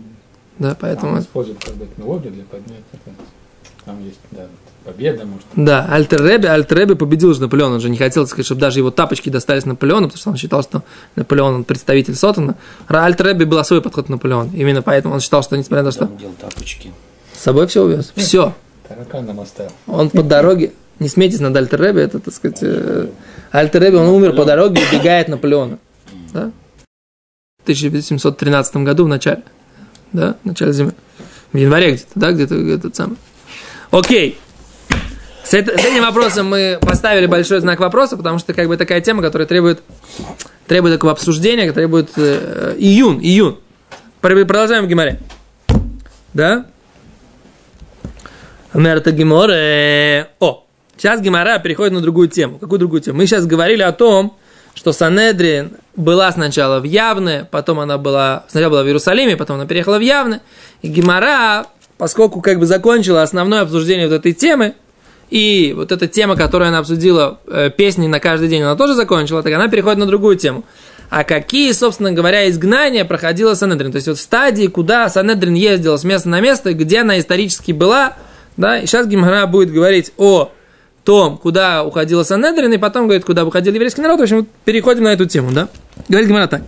Да, 0.60 0.76
поэтому... 0.80 1.20
используют 1.20 1.64
как 1.64 1.76
бы 1.76 1.88
мелодию 1.98 2.34
для 2.34 2.44
поднятия. 2.44 2.84
Там 3.92 4.06
есть, 4.06 4.20
да, 4.32 4.46
победа, 4.86 5.26
может. 5.26 5.46
Да, 5.58 5.86
Альтер 5.92 6.24
Ребби, 6.26 6.46
Альтер 6.48 6.78
Ребби 6.78 6.94
победил 6.94 7.34
же 7.34 7.42
Наполеон. 7.42 7.74
Он 7.74 7.82
же 7.82 7.90
не 7.90 7.98
хотел, 7.98 8.24
так 8.24 8.30
сказать, 8.30 8.46
чтобы 8.46 8.62
даже 8.62 8.80
его 8.80 8.90
тапочки 8.90 9.30
достались 9.30 9.66
Наполеону, 9.66 10.08
потому 10.08 10.18
что 10.18 10.30
он 10.30 10.38
считал, 10.38 10.64
что 10.64 10.84
Наполеон 11.18 11.56
он 11.56 11.64
представитель 11.66 12.16
Сотана. 12.16 12.56
Альтер 12.88 13.28
Ребби 13.28 13.44
был 13.44 13.62
свой 13.66 13.82
подход 13.82 14.06
к 14.06 14.10
Наполеону. 14.10 14.50
Именно 14.54 14.82
поэтому 14.82 15.14
он 15.14 15.20
считал, 15.20 15.44
что 15.44 15.58
несмотря 15.58 15.84
на 15.84 15.92
то, 15.92 15.96
что 15.96 16.06
Он 16.06 16.16
делал 16.16 16.34
тапочки. 16.40 16.94
с 17.34 17.40
собой 17.42 17.68
все 17.68 17.84
увез. 17.84 18.14
Все. 18.16 18.54
Тараканом 18.88 19.42
оставил. 19.42 19.72
Он 19.88 20.10
по 20.10 20.24
дороге, 20.24 20.72
не 21.00 21.10
смейтесь 21.10 21.42
над 21.42 21.54
Альтер 21.54 21.82
Ребби, 21.82 22.00
это, 22.00 22.20
так 22.20 22.34
сказать, 22.34 22.60
э, 22.62 23.08
Альтер 23.52 23.82
Ребби, 23.84 23.96
он 23.98 24.08
умер 24.08 24.38
по 24.38 24.46
дороге 24.46 24.82
и 24.82 24.96
убегает 24.96 25.28
Наполеона. 25.28 25.80
Да? 26.34 26.50
В 27.60 27.64
1713 27.64 28.78
году 28.78 29.04
в 29.04 29.10
начале. 29.10 29.44
Да, 30.14 30.38
в 30.44 30.48
начале 30.48 30.72
зимы. 30.72 30.94
В 31.52 31.58
январе 31.58 31.92
где-то, 31.92 32.12
да, 32.16 32.32
где-то 32.32 32.56
этот 32.56 32.96
самый. 32.96 33.18
Окей. 33.92 34.40
С, 35.44 35.54
это- 35.54 35.78
с 35.78 35.84
этим 35.86 36.04
вопросом 36.04 36.48
мы 36.48 36.78
поставили 36.82 37.26
большой 37.26 37.60
знак 37.60 37.80
вопроса, 37.80 38.16
потому 38.16 38.40
что 38.40 38.54
как 38.54 38.68
бы 38.68 38.78
такая 38.78 39.02
тема, 39.02 39.22
которая 39.22 39.48
требует, 39.48 39.82
требует 40.68 40.96
такого 40.96 41.12
обсуждения, 41.12 41.72
требует 41.74 42.12
э, 42.16 42.76
июнь. 42.78 43.58
Пр- 44.22 44.46
Продолжаем 44.46 44.86
в 44.86 44.88
Гимаре. 44.88 45.20
Да? 46.34 46.66
Мерта 48.74 49.12
Гиморе. 49.12 50.30
О, 50.40 50.66
сейчас 50.96 51.20
Гимара 51.20 51.60
переходит 51.60 51.94
на 51.94 52.02
другую 52.02 52.30
тему. 52.30 52.58
Какую 52.58 52.80
другую 52.80 53.02
тему? 53.02 53.18
Мы 53.18 53.26
сейчас 53.26 53.46
говорили 53.46 53.82
о 53.82 53.92
том, 53.92 54.38
что 54.74 54.94
Санедрин 54.94 55.72
была 55.98 56.32
сначала 56.32 56.80
в 56.80 56.84
Явне, 56.86 57.46
потом 57.52 57.80
она 57.82 57.98
была, 57.98 58.46
сначала 58.48 58.70
была 58.72 58.84
в 58.84 58.88
Иерусалиме, 58.88 59.36
потом 59.36 59.58
она 59.58 59.66
переехала 59.66 59.98
в 59.98 60.02
Явне. 60.02 60.40
И 60.82 60.88
Гимара, 60.88 61.66
поскольку 62.02 62.42
как 62.42 62.58
бы 62.58 62.66
закончила 62.66 63.22
основное 63.22 63.62
обсуждение 63.62 64.08
вот 64.08 64.16
этой 64.16 64.34
темы, 64.34 64.74
и 65.30 65.72
вот 65.78 65.92
эта 65.92 66.08
тема, 66.08 66.36
которую 66.36 66.70
она 66.70 66.80
обсудила, 66.80 67.38
э, 67.46 67.70
песни 67.70 68.08
на 68.08 68.20
каждый 68.20 68.50
день, 68.50 68.64
она 68.64 68.76
тоже 68.76 68.96
закончила, 68.96 69.44
так 69.44 69.54
она 69.54 69.68
переходит 69.68 70.00
на 70.00 70.08
другую 70.08 70.36
тему. 70.36 70.64
А 71.12 71.24
какие, 71.24 71.72
собственно 71.74 72.12
говоря, 72.12 72.50
изгнания 72.50 73.06
проходила 73.06 73.54
Санедрин? 73.54 73.92
То 73.92 73.98
есть 73.98 74.08
вот 74.08 74.18
стадии, 74.18 74.66
куда 74.66 75.10
Санедрин 75.10 75.54
ездила 75.54 75.96
с 75.96 76.04
места 76.04 76.28
на 76.28 76.42
место, 76.42 76.74
где 76.74 77.02
она 77.02 77.20
исторически 77.20 77.72
была, 77.72 78.14
да, 78.58 78.80
и 78.80 78.88
сейчас 78.88 79.06
Гимара 79.06 79.46
будет 79.46 79.72
говорить 79.72 80.12
о 80.18 80.52
том, 81.04 81.38
куда 81.38 81.84
уходила 81.84 82.24
Санедрин, 82.24 82.74
и 82.74 82.80
потом 82.80 83.04
говорит, 83.04 83.26
куда 83.26 83.46
уходил 83.46 83.76
еврейский 83.76 84.02
народ. 84.02 84.20
В 84.22 84.24
общем, 84.24 84.48
переходим 84.66 85.04
на 85.04 85.14
эту 85.14 85.28
тему, 85.28 85.52
да? 85.52 85.68
Говорит 86.10 86.30
Гимара 86.30 86.48
так. 86.48 86.64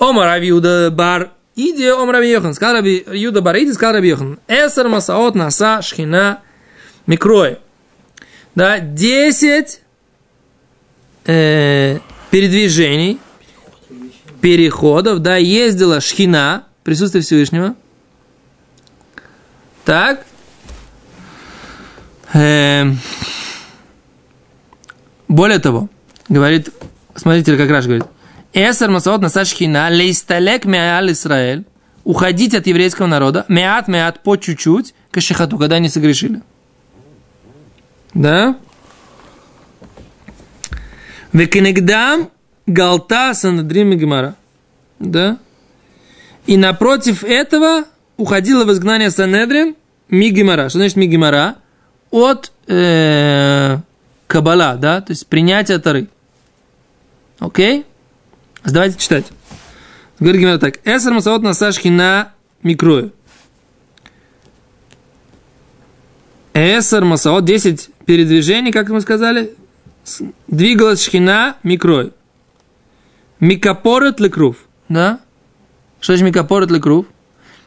Омар 0.00 0.26
Авиуда 0.26 0.90
бар 0.90 1.30
Иди, 1.54 1.86
Омар 1.86 2.16
Раби 2.16 2.30
Йохан, 2.30 2.54
сказал 2.54 2.76
Раби 2.76 3.04
Юда 3.12 3.42
бар 3.42 3.56
Иди, 3.58 3.72
сказал 3.72 3.94
Раби 3.94 4.08
Йохан. 4.08 4.38
Эсер 4.48 4.88
масаот 4.88 5.34
наса 5.34 5.82
шхина 5.82 6.40
микрой. 7.06 7.58
Да, 8.54 8.80
10 8.80 9.80
э, 11.24 11.98
передвижений, 12.30 13.18
переходов, 14.40 15.20
да, 15.20 15.36
ездила 15.36 16.00
Шхина, 16.00 16.66
присутствие 16.84 17.22
Всевышнего. 17.22 17.74
Так. 19.84 20.26
Эм, 22.34 22.98
более 25.28 25.58
того, 25.58 25.88
говорит, 26.28 26.70
смотрите, 27.14 27.56
как 27.56 27.70
Раш 27.70 27.84
говорит. 27.84 28.04
Эсер 28.54 28.90
масаот 28.90 29.22
насад 29.22 29.48
шхина 29.48 29.88
лейсталек 29.88 30.64
меал 30.64 31.10
Исраэль. 31.10 31.64
Уходить 32.04 32.54
от 32.54 32.66
еврейского 32.66 33.06
народа. 33.06 33.44
Меат, 33.48 33.88
меат, 33.88 34.22
по 34.22 34.36
чуть-чуть. 34.36 34.94
Кашихату, 35.10 35.56
когда 35.56 35.76
они 35.76 35.88
согрешили. 35.88 36.42
Да? 38.12 38.56
Векенегдам 41.32 42.30
галта 42.66 43.32
санадрим 43.34 43.92
и 43.92 43.96
гемара. 43.96 44.34
Да? 44.98 45.38
И 46.46 46.56
напротив 46.56 47.24
этого 47.24 47.84
уходила 48.16 48.64
в 48.64 48.72
изгнание 48.72 49.10
Санедрин 49.10 49.76
Мигимара. 50.08 50.68
Что 50.68 50.78
значит 50.78 50.96
Мигимара? 50.96 51.56
От 52.10 52.52
э, 52.66 53.78
Кабала, 54.26 54.76
да, 54.76 55.00
то 55.00 55.12
есть 55.12 55.26
принятия 55.26 55.78
Тары. 55.78 56.08
Окей? 57.38 57.86
Давайте 58.64 58.98
читать. 58.98 59.26
Говорит 60.18 60.40
Гимара 60.40 60.58
так. 60.58 60.78
Эсер 60.84 61.12
масаот 61.12 61.42
насашки 61.42 61.88
на 61.88 62.32
микрою. 62.62 63.12
Эсер 66.54 67.04
масаот, 67.04 67.44
10 67.44 67.90
передвижений, 68.06 68.72
как 68.72 68.88
мы 68.90 69.00
сказали, 69.00 69.54
двигалась 70.46 71.02
шхина 71.02 71.56
микрой. 71.62 72.12
Микапорет 73.40 74.20
лекрув. 74.20 74.56
Да? 74.88 75.18
Что 76.00 76.12
значит 76.12 76.26
микапорет 76.26 76.70
лекрув? 76.70 77.06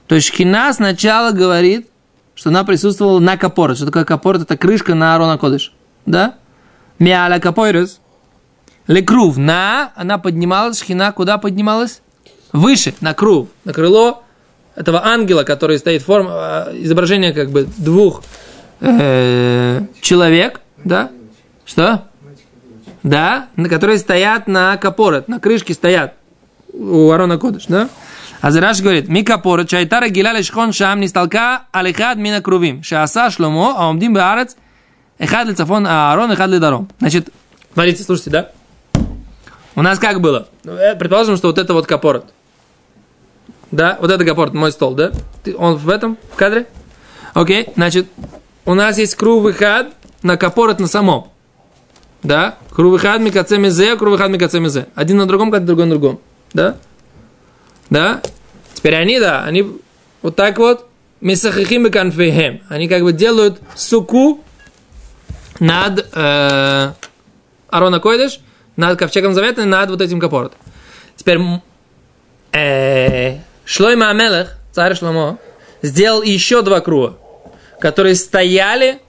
То 0.07 0.15
есть 0.15 0.27
шхина 0.27 0.71
сначала 0.71 1.31
говорит, 1.31 1.87
что 2.35 2.49
она 2.49 2.63
присутствовала 2.63 3.19
на 3.19 3.37
капорет. 3.37 3.77
Что 3.77 3.87
такое 3.87 4.05
капорет? 4.05 4.43
Это 4.43 4.55
крышка 4.55 4.93
на 4.93 5.15
Арона 5.15 5.37
Кодыш. 5.37 5.73
Да? 6.05 6.35
Миаля 6.99 7.39
капойрес. 7.39 7.99
Лекрув. 8.87 9.37
На, 9.37 9.91
она 9.95 10.17
поднималась, 10.17 10.79
шхина 10.79 11.11
куда 11.11 11.37
поднималась? 11.37 12.01
Выше, 12.51 12.93
на 13.01 13.13
крув, 13.13 13.49
на 13.63 13.73
крыло 13.73 14.23
этого 14.75 15.05
ангела, 15.05 15.43
который 15.43 15.79
стоит 15.79 16.03
в 16.03 16.05
форме, 16.05 16.29
э, 16.31 16.77
изображение 16.83 17.33
как 17.33 17.49
бы 17.49 17.67
двух 17.77 18.23
э, 18.81 19.81
человек, 20.01 20.61
да? 20.83 21.11
Что? 21.65 22.03
Да, 23.03 23.47
на 23.55 23.69
которые 23.69 23.97
стоят 23.97 24.47
на 24.47 24.77
капорет, 24.77 25.27
на 25.27 25.39
крышке 25.39 25.73
стоят 25.73 26.13
у 26.73 27.09
Арона 27.11 27.37
Кодыш, 27.37 27.65
да? 27.67 27.89
А 28.41 28.51
Зараш 28.51 28.81
говорит, 28.81 29.07
ми 29.07 29.23
капорет, 29.23 29.69
чайтара 29.69 30.07
гиля 30.09 30.33
лешхон 30.33 30.71
шам 30.71 30.99
нисталка 30.99 31.63
алихад 31.71 32.17
мина 32.17 32.41
крувим, 32.41 32.83
шааса 32.83 33.31
шломо, 33.31 33.73
а 33.77 33.89
омдим 33.89 34.13
баарец, 34.13 34.55
эхад 35.17 35.47
лецафон 35.47 35.87
Аарон, 35.87 36.31
эхад 36.31 36.49
ледаром. 36.49 36.89
Значит, 36.99 37.29
смотрите, 37.73 38.03
слушайте, 38.03 38.29
да? 38.29 38.51
У 39.75 39.81
нас 39.81 39.99
как 39.99 40.21
было? 40.21 40.47
Э, 40.63 40.95
Предположим, 40.95 41.35
что 41.37 41.47
вот 41.47 41.57
это 41.57 41.73
вот 41.73 41.85
капорет. 41.87 42.25
Да, 43.71 43.97
вот 43.99 44.09
это 44.11 44.23
капорет, 44.23 44.53
мой 44.53 44.71
стол, 44.71 44.93
да? 44.93 45.11
Ты- 45.43 45.55
он 45.55 45.75
в 45.75 45.89
этом, 45.89 46.17
в 46.31 46.35
кадре? 46.35 46.67
Окей, 47.33 47.67
значит, 47.75 48.07
у 48.65 48.73
нас 48.73 48.97
есть 48.97 49.15
крувыхад 49.15 49.93
на 50.23 50.37
капорет 50.37 50.79
на 50.79 50.87
самом. 50.87 51.27
Да? 52.23 52.55
Крувыхад 52.71 53.21
микацемизе, 53.21 53.97
крувыхад 53.97 54.31
микацемизе. 54.31 54.87
Один 54.95 55.17
на 55.17 55.25
другом, 55.25 55.51
как 55.51 55.65
другой 55.65 55.85
на 55.85 55.91
другом. 55.91 56.19
Да? 56.53 56.77
Да? 57.89 58.21
Теперь 58.73 58.95
они, 58.95 59.19
да, 59.19 59.43
они 59.43 59.67
вот 60.21 60.35
так 60.35 60.57
вот, 60.57 60.87
мисахихим 61.21 61.85
и 61.87 61.89
конфейхем. 61.89 62.61
Они 62.69 62.87
как 62.87 63.03
бы 63.03 63.11
делают 63.13 63.59
суку 63.75 64.43
над 65.59 66.07
э, 66.13 66.91
Арона 67.69 67.99
Койдыш, 67.99 68.39
над 68.75 68.99
ковчегом 68.99 69.33
завета, 69.33 69.65
над 69.65 69.89
вот 69.89 70.01
этим 70.01 70.19
капоротом. 70.19 70.57
Теперь 71.15 71.39
э, 72.51 73.37
Шлойма 73.63 74.09
Амелех, 74.09 74.57
царь 74.71 74.95
Шломо, 74.95 75.39
сделал 75.81 76.21
еще 76.21 76.61
два 76.61 76.81
круга, 76.81 77.17
которые 77.79 78.15
стояли 78.15 78.99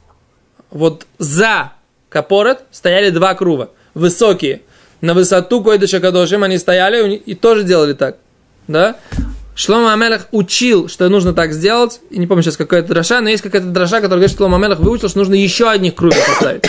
вот 0.71 1.07
за 1.19 1.73
капорот, 2.09 2.61
стояли 2.71 3.11
два 3.11 3.35
круга, 3.35 3.71
высокие. 3.95 4.63
На 5.01 5.15
высоту 5.15 5.63
Койдыша 5.63 6.01
Кадошим 6.01 6.43
они 6.43 6.59
стояли 6.59 7.15
и 7.15 7.35
тоже 7.35 7.65
делали 7.65 7.93
так. 7.93 8.17
Да? 8.67 8.97
Шлома 9.55 9.93
Амелах 9.93 10.29
учил, 10.33 10.89
что 10.89 11.09
нужно 11.09 11.33
так 11.33 11.53
сделать. 11.53 12.01
И 12.11 12.19
не 12.19 12.27
помню 12.27 12.43
сейчас 12.43 12.57
какая-то 12.57 12.89
дроша, 12.89 13.21
но 13.21 13.29
есть 13.29 13.43
какая-то 13.43 13.69
дроша, 13.69 13.97
которая 13.97 14.19
говорит, 14.19 14.31
что 14.31 14.39
Шлома 14.39 14.57
Амелах 14.57 14.81
выучил, 14.81 15.09
что 15.09 15.19
нужно 15.19 15.35
еще 15.35 15.71
одних 15.71 15.95
кругов 15.95 16.25
поставить. 16.27 16.65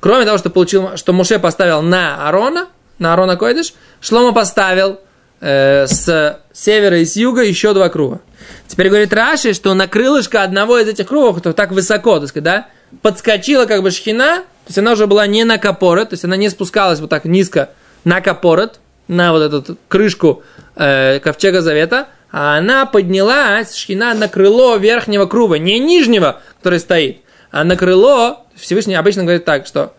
Кроме 0.00 0.24
того, 0.24 0.38
что 0.38 0.50
получил, 0.50 0.96
что 0.96 1.12
Муше 1.12 1.38
поставил 1.38 1.82
на 1.82 2.26
Арона, 2.26 2.68
на 2.98 3.12
Арона 3.12 3.36
Койдыш, 3.36 3.74
Шлома 4.00 4.32
поставил 4.32 4.98
э, 5.40 5.86
с 5.86 6.40
севера 6.52 6.98
и 6.98 7.04
с 7.04 7.16
юга 7.16 7.42
еще 7.42 7.74
два 7.74 7.88
круга. 7.90 8.20
Теперь 8.66 8.88
говорит 8.88 9.12
Раши, 9.12 9.52
что 9.52 9.74
на 9.74 9.86
крылышко 9.86 10.42
одного 10.42 10.78
из 10.78 10.88
этих 10.88 11.06
кругов, 11.06 11.40
то 11.42 11.52
так 11.52 11.72
высоко, 11.72 12.18
так 12.18 12.28
сказать, 12.28 12.44
да, 12.44 12.66
подскочила 13.02 13.66
как 13.66 13.82
бы 13.82 13.90
шхина, 13.90 14.38
то 14.38 14.68
есть 14.68 14.78
она 14.78 14.92
уже 14.92 15.06
была 15.06 15.26
не 15.26 15.44
на 15.44 15.58
капорот, 15.58 16.10
то 16.10 16.14
есть 16.14 16.24
она 16.24 16.36
не 16.36 16.48
спускалась 16.48 17.00
вот 17.00 17.10
так 17.10 17.24
низко 17.24 17.70
на 18.04 18.20
капорот, 18.20 18.80
на 19.08 19.32
вот 19.32 19.42
эту 19.42 19.76
крышку 19.88 20.42
э, 20.76 21.18
ковчега 21.20 21.60
завета, 21.60 22.08
а 22.32 22.56
она 22.58 22.86
поднялась, 22.86 23.74
шхина, 23.74 24.14
на 24.14 24.28
крыло 24.28 24.76
верхнего 24.76 25.26
круга, 25.26 25.58
не 25.58 25.78
нижнего, 25.78 26.40
который 26.58 26.78
стоит, 26.78 27.20
а 27.50 27.64
на 27.64 27.76
крыло, 27.76 28.46
Всевышний 28.54 28.94
обычно 28.94 29.22
говорит 29.22 29.44
так, 29.44 29.66
что 29.66 29.94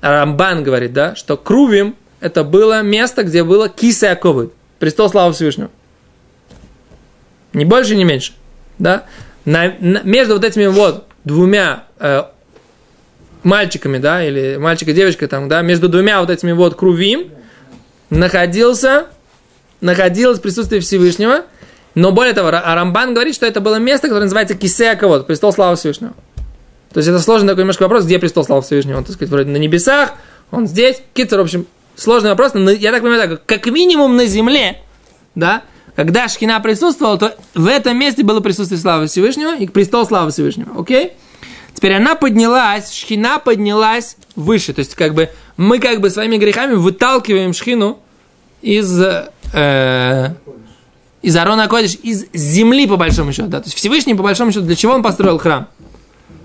Рамбан 0.00 0.62
говорит, 0.62 0.92
да, 0.92 1.14
что 1.14 1.36
Крувим 1.36 1.96
это 2.20 2.44
было 2.44 2.82
место, 2.82 3.22
где 3.22 3.44
было 3.44 3.68
киса 3.68 4.18
престол 4.78 5.10
славы 5.10 5.32
Всевышнего. 5.32 5.70
Не 7.52 7.64
больше, 7.64 7.96
не 7.96 8.04
меньше. 8.04 8.32
Да? 8.78 9.04
На, 9.44 9.74
на, 9.80 10.02
между 10.02 10.34
вот 10.34 10.44
этими 10.44 10.66
вот 10.66 11.06
двумя 11.24 11.84
э, 11.98 12.24
мальчиками, 13.42 13.98
да, 13.98 14.24
или 14.24 14.56
мальчик 14.56 14.88
и 14.88 14.92
девочка 14.92 15.26
там, 15.28 15.48
да, 15.48 15.62
между 15.62 15.88
двумя 15.88 16.20
вот 16.20 16.30
этими 16.30 16.52
вот 16.52 16.76
крувим 16.76 17.30
находился, 18.10 19.06
находилось 19.80 20.38
присутствие 20.40 20.80
Всевышнего, 20.80 21.44
но 21.94 22.12
более 22.12 22.34
того, 22.34 22.48
Арамбан 22.48 23.14
говорит, 23.14 23.34
что 23.34 23.46
это 23.46 23.60
было 23.60 23.76
место, 23.76 24.08
которое 24.08 24.24
называется 24.24 24.54
Кисея 24.54 24.98
вот 25.00 25.26
престол 25.26 25.52
славы 25.52 25.76
Всевышнего. 25.76 26.14
То 26.92 26.98
есть 26.98 27.08
это 27.08 27.20
сложный 27.20 27.48
такой 27.48 27.62
немножко 27.62 27.82
вопрос, 27.82 28.04
где 28.04 28.18
престол 28.18 28.44
славы 28.44 28.62
Всевышнего. 28.62 28.98
Он, 28.98 29.04
так 29.04 29.14
сказать, 29.14 29.30
вроде 29.30 29.50
на 29.50 29.58
небесах, 29.58 30.14
он 30.50 30.66
здесь. 30.66 31.02
Китер, 31.14 31.38
в 31.38 31.42
общем, 31.42 31.66
сложный 31.94 32.30
вопрос, 32.30 32.52
но 32.54 32.70
я 32.70 32.90
так 32.90 33.02
понимаю, 33.02 33.28
так, 33.28 33.46
как 33.46 33.66
минимум 33.66 34.16
на 34.16 34.26
земле, 34.26 34.82
да, 35.34 35.62
когда 35.94 36.28
Шхина 36.28 36.58
присутствовала, 36.60 37.18
то 37.18 37.36
в 37.54 37.66
этом 37.66 37.96
месте 37.98 38.22
было 38.22 38.40
присутствие 38.40 38.80
славы 38.80 39.06
Всевышнего 39.06 39.56
и 39.56 39.68
престол 39.68 40.06
славы 40.06 40.30
Всевышнего. 40.30 40.80
Окей? 40.80 41.12
Теперь 41.74 41.94
она 41.94 42.14
поднялась, 42.14 42.92
Шхина 42.92 43.38
поднялась 43.38 44.16
выше. 44.34 44.72
То 44.72 44.80
есть, 44.80 44.94
как 44.94 45.14
бы, 45.14 45.30
мы 45.56 45.78
как 45.78 46.00
бы 46.00 46.10
своими 46.10 46.36
грехами 46.36 46.74
выталкиваем 46.74 47.52
Шхину 47.52 48.00
из, 48.62 49.00
э, 49.52 50.34
из 51.22 51.36
Арона 51.36 51.68
Кодиш, 51.68 51.96
из 52.02 52.26
земли, 52.32 52.86
по 52.86 52.96
большому 52.96 53.32
счету. 53.32 53.48
Да? 53.48 53.60
То 53.60 53.66
есть, 53.66 53.76
Всевышний, 53.76 54.14
по 54.14 54.22
большому 54.22 54.50
счету, 54.52 54.64
для 54.64 54.76
чего 54.76 54.94
он 54.94 55.02
построил 55.02 55.38
храм? 55.38 55.68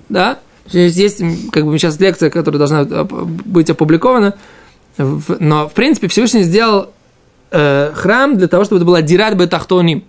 Да? 0.09 0.39
Есть, 0.67 0.97
есть 0.97 1.23
как 1.51 1.65
бы, 1.65 1.77
сейчас 1.77 1.99
лекция, 1.99 2.29
которая 2.29 2.59
должна 2.59 3.03
быть 3.03 3.69
опубликована. 3.69 4.35
Но, 4.97 5.67
в 5.67 5.73
принципе, 5.73 6.07
Всевышний 6.07 6.43
сделал 6.43 6.91
э, 7.51 7.91
храм 7.93 8.37
для 8.37 8.47
того, 8.47 8.63
чтобы 8.63 8.77
это 8.77 8.85
было 8.85 9.01
Дират 9.01 9.35
Бетахтоним. 9.35 10.03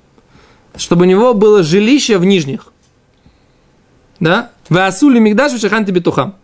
Чтобы 0.76 1.02
у 1.02 1.08
него 1.08 1.34
было 1.34 1.62
жилище 1.62 2.18
в 2.18 2.24
нижних. 2.24 2.72
Да? 4.20 4.50
Васули 4.68 5.18
Мигдаш 5.18 5.58
Шаханти 5.60 5.90
Бетухам. 5.90 6.36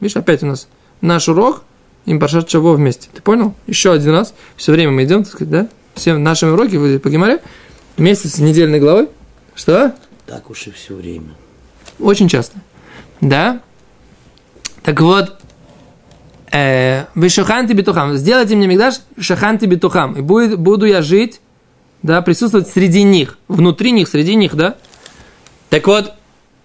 Видишь, 0.00 0.16
опять 0.16 0.42
у 0.42 0.46
нас 0.46 0.68
наш 1.00 1.28
урок, 1.28 1.62
им 2.04 2.20
Паршат 2.20 2.48
Чаво 2.48 2.74
вместе. 2.74 3.08
Ты 3.12 3.22
понял? 3.22 3.54
Еще 3.66 3.92
один 3.92 4.12
раз. 4.12 4.34
Все 4.56 4.72
время 4.72 4.92
мы 4.92 5.04
идем, 5.04 5.24
так 5.24 5.32
сказать, 5.32 5.50
да? 5.50 5.68
Все 5.94 6.16
наши 6.16 6.46
уроки 6.46 6.98
по 6.98 7.08
Гимаре 7.08 7.40
вместе 7.96 8.28
с 8.28 8.38
недельной 8.38 8.80
главой. 8.80 9.08
Что? 9.54 9.94
Так 10.26 10.50
уж 10.50 10.66
и 10.66 10.70
все 10.70 10.94
время. 10.94 11.30
Очень 11.98 12.28
часто. 12.28 12.58
Да? 13.20 13.60
Так 14.82 15.00
вот, 15.00 15.38
э, 16.52 17.04
вы 17.14 17.28
шаханти 17.28 17.72
битухам. 17.72 18.16
Сделайте 18.16 18.56
мне 18.56 18.66
мигдаш 18.66 19.00
шаханти 19.18 19.66
битухам. 19.66 20.14
И 20.14 20.20
будет, 20.20 20.58
буду 20.58 20.86
я 20.86 21.02
жить, 21.02 21.40
да, 22.02 22.22
присутствовать 22.22 22.68
среди 22.68 23.02
них, 23.02 23.38
внутри 23.48 23.90
них, 23.90 24.08
среди 24.08 24.34
них, 24.34 24.54
да. 24.54 24.76
Так 25.70 25.86
вот, 25.86 26.12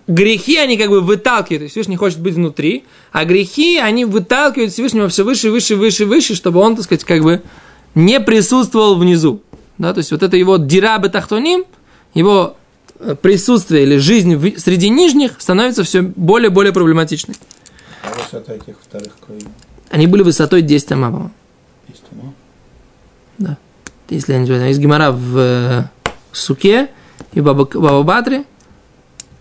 грехи, 0.07 0.57
они 0.57 0.77
как 0.77 0.89
бы 0.89 1.01
выталкивают, 1.01 1.71
Всевышний 1.71 1.95
хочет 1.95 2.19
быть 2.19 2.35
внутри, 2.35 2.83
а 3.11 3.25
грехи, 3.25 3.77
они 3.77 4.05
выталкивают 4.05 4.71
Всевышнего 4.71 5.07
все 5.07 5.23
выше, 5.23 5.49
выше, 5.49 5.75
выше, 5.75 6.05
выше, 6.05 6.35
чтобы 6.35 6.59
он, 6.59 6.75
так 6.75 6.85
сказать, 6.85 7.03
как 7.03 7.23
бы 7.23 7.41
не 7.95 8.19
присутствовал 8.19 8.95
внизу. 8.95 9.41
Да, 9.77 9.93
то 9.93 9.99
есть 9.99 10.11
вот 10.11 10.21
это 10.21 10.37
его 10.37 10.57
дирабы 10.57 11.09
тахтоним, 11.09 11.65
его 12.13 12.55
присутствие 13.21 13.83
или 13.83 13.97
жизнь 13.97 14.35
в, 14.35 14.59
среди 14.59 14.89
нижних 14.89 15.39
становится 15.39 15.83
все 15.83 16.01
более 16.01 16.49
и 16.49 16.53
более 16.53 16.73
проблематичной. 16.73 17.35
А 18.03 18.13
высота 18.13 18.53
этих 18.53 18.75
вторых 18.81 19.13
кровей? 19.19 19.47
Они 19.89 20.07
были 20.07 20.23
высотой 20.23 20.61
10 20.61 20.91
ама, 20.93 21.07
по-моему. 21.07 21.31
10 21.87 22.03
ама? 22.11 22.33
Да. 23.37 23.57
Если 24.09 24.33
я 24.33 24.39
не 24.39 24.45
знаю, 24.45 24.71
из 24.71 24.79
Гимара 24.79 25.11
в 25.11 25.37
э, 25.37 25.83
Суке 26.31 26.89
и 27.33 27.41
Баба, 27.41 27.65
Баба 27.65 28.03
Батре, 28.03 28.45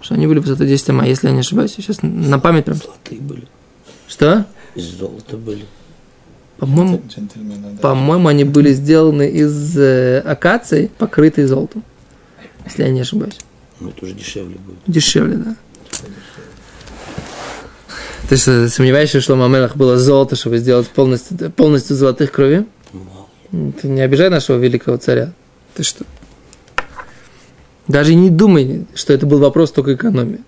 что 0.00 0.14
они 0.14 0.26
были 0.26 0.38
высотой 0.38 0.66
10 0.66 0.90
ама, 0.90 1.06
если 1.06 1.28
я 1.28 1.32
не 1.32 1.40
ошибаюсь. 1.40 1.72
Сейчас 1.72 2.02
на 2.02 2.38
память 2.38 2.64
прям. 2.64 2.78
Золотые 2.78 3.20
были. 3.20 3.46
Что? 4.08 4.46
Из 4.74 4.84
золота 4.84 5.36
были. 5.36 5.66
По-моему, 6.58 7.00
да. 7.16 7.80
по-моему, 7.80 8.28
они 8.28 8.44
были 8.44 8.72
сделаны 8.72 9.30
из 9.30 9.78
э, 9.78 10.18
акации, 10.18 10.90
покрытые 10.98 11.46
золотом. 11.46 11.82
Если 12.66 12.82
я 12.82 12.90
не 12.90 13.00
ошибаюсь. 13.00 13.38
Ну, 13.80 13.88
это 13.88 14.04
уже 14.04 14.14
дешевле 14.14 14.56
будет. 14.56 14.78
Дешевле, 14.86 15.36
да. 15.36 15.56
Ты 18.28 18.36
что, 18.36 18.68
сомневаешься, 18.68 19.20
что 19.20 19.34
у 19.34 19.36
Мамелах 19.36 19.74
было 19.74 19.98
золото, 19.98 20.36
чтобы 20.36 20.58
сделать 20.58 20.88
полностью, 20.88 21.50
полностью 21.50 21.96
золотых 21.96 22.30
крови? 22.30 22.66
Мало. 22.92 23.72
Ты 23.80 23.88
не 23.88 24.02
обижай 24.02 24.30
нашего 24.30 24.58
великого 24.58 24.98
царя. 24.98 25.32
Ты 25.74 25.82
что? 25.82 26.04
Даже 27.88 28.14
не 28.14 28.30
думай, 28.30 28.86
что 28.94 29.12
это 29.12 29.26
был 29.26 29.40
вопрос 29.40 29.72
только 29.72 29.94
экономии. 29.94 30.40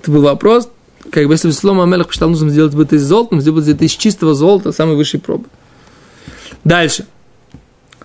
Это 0.00 0.10
был 0.10 0.22
вопрос, 0.22 0.70
как 1.10 1.26
бы 1.26 1.34
если 1.34 1.48
бы 1.48 1.52
Слома 1.52 1.82
Амелах 1.82 2.06
посчитал 2.06 2.30
нужно 2.30 2.48
сделать 2.48 2.74
бы 2.74 2.84
это 2.84 2.96
из 2.96 3.02
золота, 3.02 3.38
сделать 3.40 3.68
это 3.68 3.84
из 3.84 3.92
чистого 3.92 4.34
золота, 4.34 4.72
самой 4.72 4.96
высшей 4.96 5.20
пробы. 5.20 5.46
Дальше. 6.62 7.06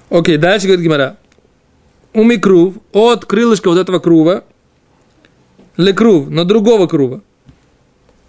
Окей, 0.10 0.38
дальше 0.38 0.68
говорит 0.68 0.84
Гимара. 0.84 1.18
Умикрув 2.14 2.76
от 2.92 3.26
крылышка 3.26 3.70
вот 3.70 3.78
этого 3.78 4.00
крува 4.00 4.44
лекрув, 5.78 6.30
на 6.30 6.46
другого 6.46 6.88
крува. 6.88 7.22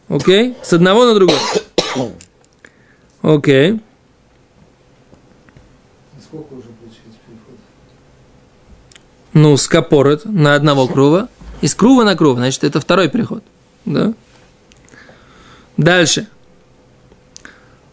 Окей? 0.09 0.57
С 0.63 0.73
одного 0.73 1.05
на 1.05 1.15
другой. 1.15 1.37
Окей. 3.23 3.81
Сколько 6.23 6.55
уже 6.55 6.69
получается 6.69 7.19
переход? 7.27 7.59
ну, 9.33 9.57
с 9.57 9.67
капорет 9.67 10.25
на 10.25 10.55
одного 10.55 10.87
крува, 10.87 11.29
из 11.61 11.75
крува 11.75 12.05
на 12.05 12.17
крув, 12.17 12.39
значит, 12.39 12.65
это 12.65 12.81
второй 12.81 13.09
переход. 13.09 13.43
Да? 13.85 14.15
Дальше. 15.77 16.29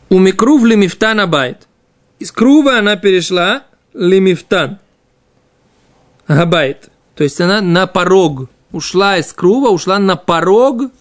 У 0.10 0.19
микрув 0.19 0.63
лимифтан 0.63 1.19
абайт. 1.19 1.67
Из 2.19 2.32
крува 2.32 2.78
она 2.78 2.95
перешла 2.95 3.63
лимифтан. 3.93 4.80
Габайт. 6.27 6.89
То 7.15 7.23
есть 7.23 7.39
она 7.41 7.61
на 7.61 7.87
порог. 7.87 8.49
Ушла 8.71 9.17
из 9.17 9.31
крува, 9.33 9.69
ушла 9.69 9.97
на 9.97 10.15
порог 10.15 10.91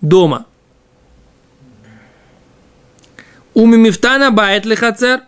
дома. 0.00 0.46
У 3.54 3.66
мимифтана 3.66 4.30
байт 4.30 4.64
лихацер. 4.64 5.22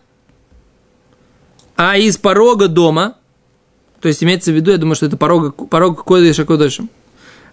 А 1.76 1.96
из 1.96 2.16
порога 2.16 2.68
дома, 2.68 3.16
то 4.00 4.08
есть 4.08 4.22
имеется 4.22 4.52
в 4.52 4.54
виду, 4.54 4.70
я 4.70 4.78
думаю, 4.78 4.94
что 4.94 5.06
это 5.06 5.16
порог, 5.16 5.68
порог 5.68 6.04
Кодыша 6.04 6.44
Кодышем. 6.44 6.90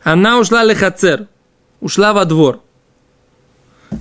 Она 0.04 0.40
ушла 0.40 0.64
лехацер, 0.64 1.28
ушла 1.80 2.14
во 2.14 2.26
двор. 2.26 2.62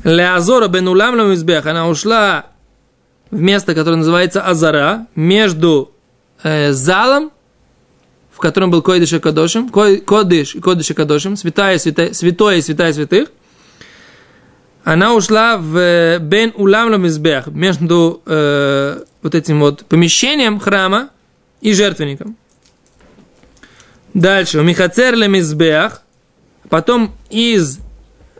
Леазора 0.04 0.68
бен 0.68 0.88
улам 0.88 1.16
ламизбех, 1.16 1.66
она 1.66 1.88
ушла 1.88 2.46
в 3.30 3.40
место, 3.40 3.74
которое 3.74 3.96
называется 3.96 4.42
Азара, 4.42 5.06
между 5.14 5.92
э, 6.42 6.72
залом, 6.72 7.30
в 8.38 8.40
котором 8.40 8.70
был 8.70 8.82
Койдыш 8.82 9.14
и 9.14 9.18
Кадошим, 9.18 9.68
Кодыш 9.68 10.54
и 10.54 10.60
Кодыш 10.60 10.90
и 10.90 10.94
Кадошим, 10.94 11.36
святая, 11.36 11.76
святая, 11.76 12.12
святое 12.12 12.58
и 12.58 12.62
святая 12.62 12.92
святых, 12.92 13.30
она 14.84 15.12
ушла 15.12 15.56
в 15.56 15.76
э, 15.76 16.18
Бен 16.20 16.52
Улам 16.54 16.92
Ламизбех, 16.92 17.48
между 17.48 18.22
э, 18.26 19.02
вот 19.22 19.34
этим 19.34 19.58
вот 19.58 19.84
помещением 19.86 20.60
храма 20.60 21.10
и 21.60 21.72
жертвенником. 21.72 22.36
Дальше, 24.14 24.60
у 24.60 24.62
Михацер 24.62 25.16
Ламизбех, 25.16 26.02
потом 26.68 27.16
из 27.30 27.80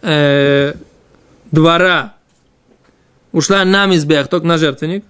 э, 0.02 0.74
двора 1.50 2.14
ушла 3.32 3.64
на 3.64 3.86
Мизбех, 3.86 4.28
только 4.28 4.46
на 4.46 4.58
жертвенник. 4.58 5.04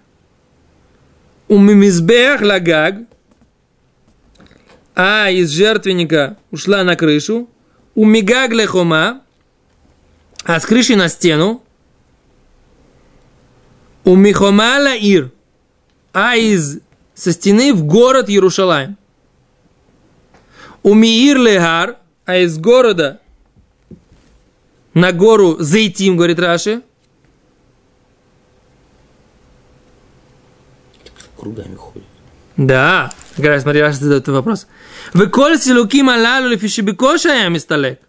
У 1.46 1.58
Мизбех 1.58 2.40
Лагаг, 2.40 3.00
а 4.98 5.30
из 5.30 5.50
жертвенника 5.50 6.36
ушла 6.50 6.82
на 6.82 6.96
крышу. 6.96 7.48
У 7.94 8.04
Мигаг 8.04 8.50
Лехома, 8.50 9.22
а 10.42 10.58
с 10.58 10.66
крыши 10.66 10.96
на 10.96 11.08
стену. 11.08 11.62
У 14.02 14.16
Михомала 14.16 14.96
Ир, 14.96 15.30
а 16.12 16.34
из 16.34 16.80
со 17.14 17.32
стены 17.32 17.72
в 17.72 17.84
город 17.84 18.28
Иерушалаем. 18.28 18.96
У 20.82 20.94
Миир 20.94 21.38
Легар, 21.38 21.98
а 22.24 22.38
из 22.38 22.58
города 22.58 23.20
на 24.94 25.12
гору 25.12 25.58
Зайтим, 25.60 26.16
говорит 26.16 26.40
Раши. 26.40 26.82
Кругами 31.36 31.76
ходит. 31.76 32.06
Да, 32.56 33.12
как 33.36 33.44
раз 33.44 33.62
смотри, 33.62 33.80
Раши 33.80 33.98
задает 33.98 34.26
вопрос. 34.26 34.66
Вы 35.14 35.26
коль 35.28 35.58
силуким 35.58 36.10
алалу 36.10 36.48
лифишибикоша 36.48 37.28
я 37.34 37.48
мисталек. 37.48 38.00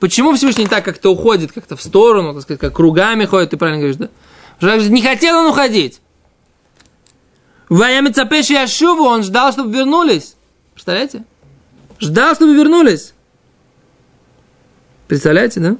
Почему 0.00 0.34
Всевышний 0.34 0.66
так 0.66 0.84
как-то 0.84 1.10
уходит, 1.10 1.52
как-то 1.52 1.76
в 1.76 1.82
сторону, 1.82 2.34
так 2.34 2.42
сказать, 2.42 2.60
как 2.60 2.74
кругами 2.74 3.24
ходит, 3.24 3.50
ты 3.50 3.56
правильно 3.56 3.80
говоришь, 3.80 3.96
да? 3.96 4.08
Что 4.58 4.88
не 4.88 5.02
хотел 5.02 5.38
он 5.38 5.46
уходить. 5.46 6.00
Ваями 7.68 8.10
цапеши 8.10 8.52
Яшуву, 8.52 9.04
он 9.04 9.22
ждал, 9.22 9.52
чтобы 9.52 9.74
вернулись. 9.74 10.36
Представляете? 10.74 11.24
Ждал, 11.98 12.34
чтобы 12.34 12.54
вернулись. 12.54 13.14
Представляете, 15.08 15.60
да? 15.60 15.76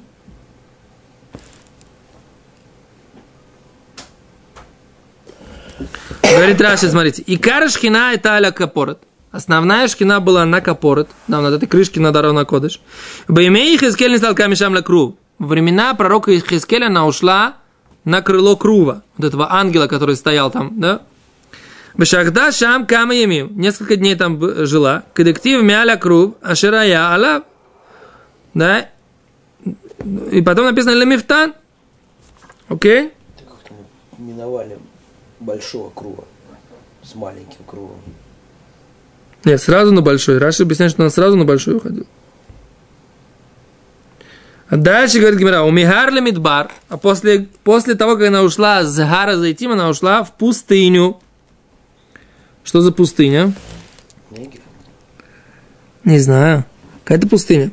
Говорит 6.23 6.59
Раши, 6.59 6.89
смотрите. 6.89 7.21
И 7.21 7.37
кара 7.37 7.69
шхина 7.69 8.13
это 8.13 8.33
аля 8.33 8.51
капорот. 8.51 9.01
Основная 9.35 9.89
шкина 9.89 10.21
была 10.21 10.45
на 10.45 10.61
капорот, 10.61 11.09
да, 11.27 11.41
над 11.41 11.55
этой 11.55 11.67
крышки 11.67 11.99
на 11.99 12.13
Дарона 12.13 12.45
Кодыш. 12.45 12.79
Баймей 13.27 13.77
Хискель 13.77 14.11
не 14.11 14.17
стал 14.17 14.33
камешам 14.33 14.81
кру. 14.81 15.17
Во 15.39 15.47
времена 15.47 15.93
пророка 15.93 16.31
Хискеля 16.39 16.85
она 16.85 17.05
ушла 17.05 17.55
на 18.05 18.21
крыло 18.21 18.55
крува, 18.55 19.03
вот 19.17 19.27
этого 19.27 19.51
ангела, 19.51 19.87
который 19.87 20.15
стоял 20.15 20.51
там, 20.51 20.79
да? 20.79 21.01
Бешахда 21.97 22.53
шам 22.53 22.87
кама 22.87 23.13
ямим. 23.13 23.59
Несколько 23.59 23.97
дней 23.97 24.15
там 24.15 24.39
жила. 24.65 25.03
Кадектив 25.13 25.61
мяля 25.61 25.97
крув, 25.97 26.35
аширая 26.41 27.13
ала. 27.13 27.43
Да? 28.53 28.89
И 30.31 30.41
потом 30.43 30.67
написано 30.67 30.93
лемифтан. 30.93 31.55
Окей? 32.69 33.11
Миновали 34.17 34.79
большого 35.41 35.89
круга 35.89 36.23
с 37.03 37.15
маленьким 37.15 37.65
кругом. 37.65 37.99
Нет, 39.45 39.61
сразу 39.61 39.93
на 39.93 40.01
большой. 40.01 40.39
Раши 40.39 40.63
объясняет, 40.63 40.91
что 40.91 41.03
она 41.03 41.11
сразу 41.11 41.37
на 41.37 41.45
большой 41.45 41.75
уходила. 41.75 42.07
А 44.67 44.77
дальше 44.77 45.19
говорит 45.19 45.39
Гимера, 45.39 45.61
у 45.61 45.69
Михарля 45.69 46.21
Мидбар, 46.21 46.71
а 46.89 46.97
после, 46.97 47.47
после 47.63 47.93
того, 47.93 48.17
как 48.17 48.27
она 48.27 48.41
ушла 48.41 48.83
с 48.83 48.97
Гара 48.97 49.37
Зайтим, 49.37 49.71
она 49.71 49.89
ушла 49.89 50.23
в 50.23 50.35
пустыню. 50.35 51.19
Что 52.63 52.81
за 52.81 52.91
пустыня? 52.91 53.53
Не 56.03 56.19
знаю. 56.19 56.65
Какая-то 57.03 57.27
пустыня. 57.27 57.71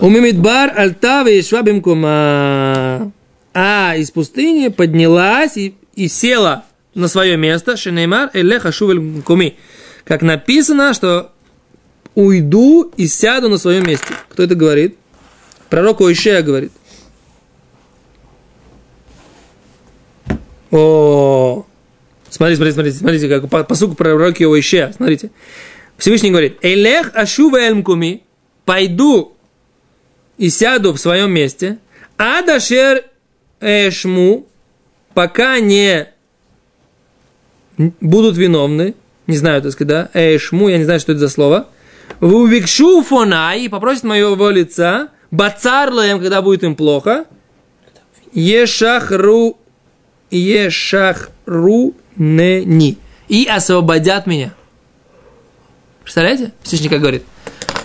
У 0.00 0.08
Мимидбар 0.08 0.72
Альтава 0.76 1.28
и 1.28 1.40
Швабимкума. 1.42 3.12
А 3.52 3.94
из 3.96 4.10
пустыни 4.10 4.66
поднялась 4.66 5.56
и, 5.56 5.76
и 5.94 6.08
села 6.08 6.64
на 6.96 7.06
свое 7.06 7.36
место. 7.36 7.76
Шенеймар 7.76 8.30
Элеха 8.32 8.72
Шувель 8.72 9.22
Куми. 9.22 9.56
Как 10.04 10.22
написано, 10.22 10.92
что 10.94 11.32
уйду 12.14 12.92
и 12.96 13.06
сяду 13.06 13.48
на 13.48 13.58
своем 13.58 13.86
месте. 13.86 14.06
Кто 14.28 14.42
это 14.42 14.54
говорит? 14.54 14.96
Пророк 15.70 16.00
Оишея 16.00 16.42
говорит. 16.42 16.72
О, 20.70 21.64
смотрите, 22.28 22.56
смотрите, 22.56 22.74
смотрите, 22.74 22.98
смотрите, 22.98 23.28
как 23.28 23.48
по, 23.48 23.64
по 23.64 23.74
суку 23.74 23.94
пророки 23.94 24.42
Оишея, 24.42 24.92
смотрите. 24.92 25.30
Всевышний 25.96 26.30
говорит, 26.30 26.58
Элех 26.62 27.12
ашува 27.14 27.58
элмкуми, 27.58 28.24
пойду 28.64 29.34
и 30.36 30.50
сяду 30.50 30.92
в 30.92 30.98
своем 30.98 31.30
месте, 31.30 31.78
адашер 32.16 33.04
эшму, 33.60 34.46
пока 35.14 35.60
не 35.60 36.08
будут 38.00 38.36
виновны, 38.36 38.94
не 39.26 39.36
знаю, 39.36 39.62
так 39.62 39.72
сказать, 39.72 39.88
да, 39.88 40.10
эшму, 40.14 40.68
я 40.68 40.78
не 40.78 40.84
знаю, 40.84 41.00
что 41.00 41.12
это 41.12 41.20
за 41.20 41.28
слово, 41.28 41.68
Вувикшу 42.20 43.02
фонай, 43.02 43.68
попросит 43.68 44.04
моего 44.04 44.50
лица, 44.50 45.08
бацарлаем, 45.30 46.20
когда 46.20 46.42
будет 46.42 46.62
им 46.62 46.76
плохо, 46.76 47.24
ешахру, 48.32 49.58
ешахру 50.30 51.94
нени, 52.16 52.98
и 53.28 53.46
освободят 53.46 54.26
меня. 54.26 54.54
Представляете? 56.02 56.52
Всевышний 56.62 56.88
как 56.88 57.00
говорит. 57.00 57.24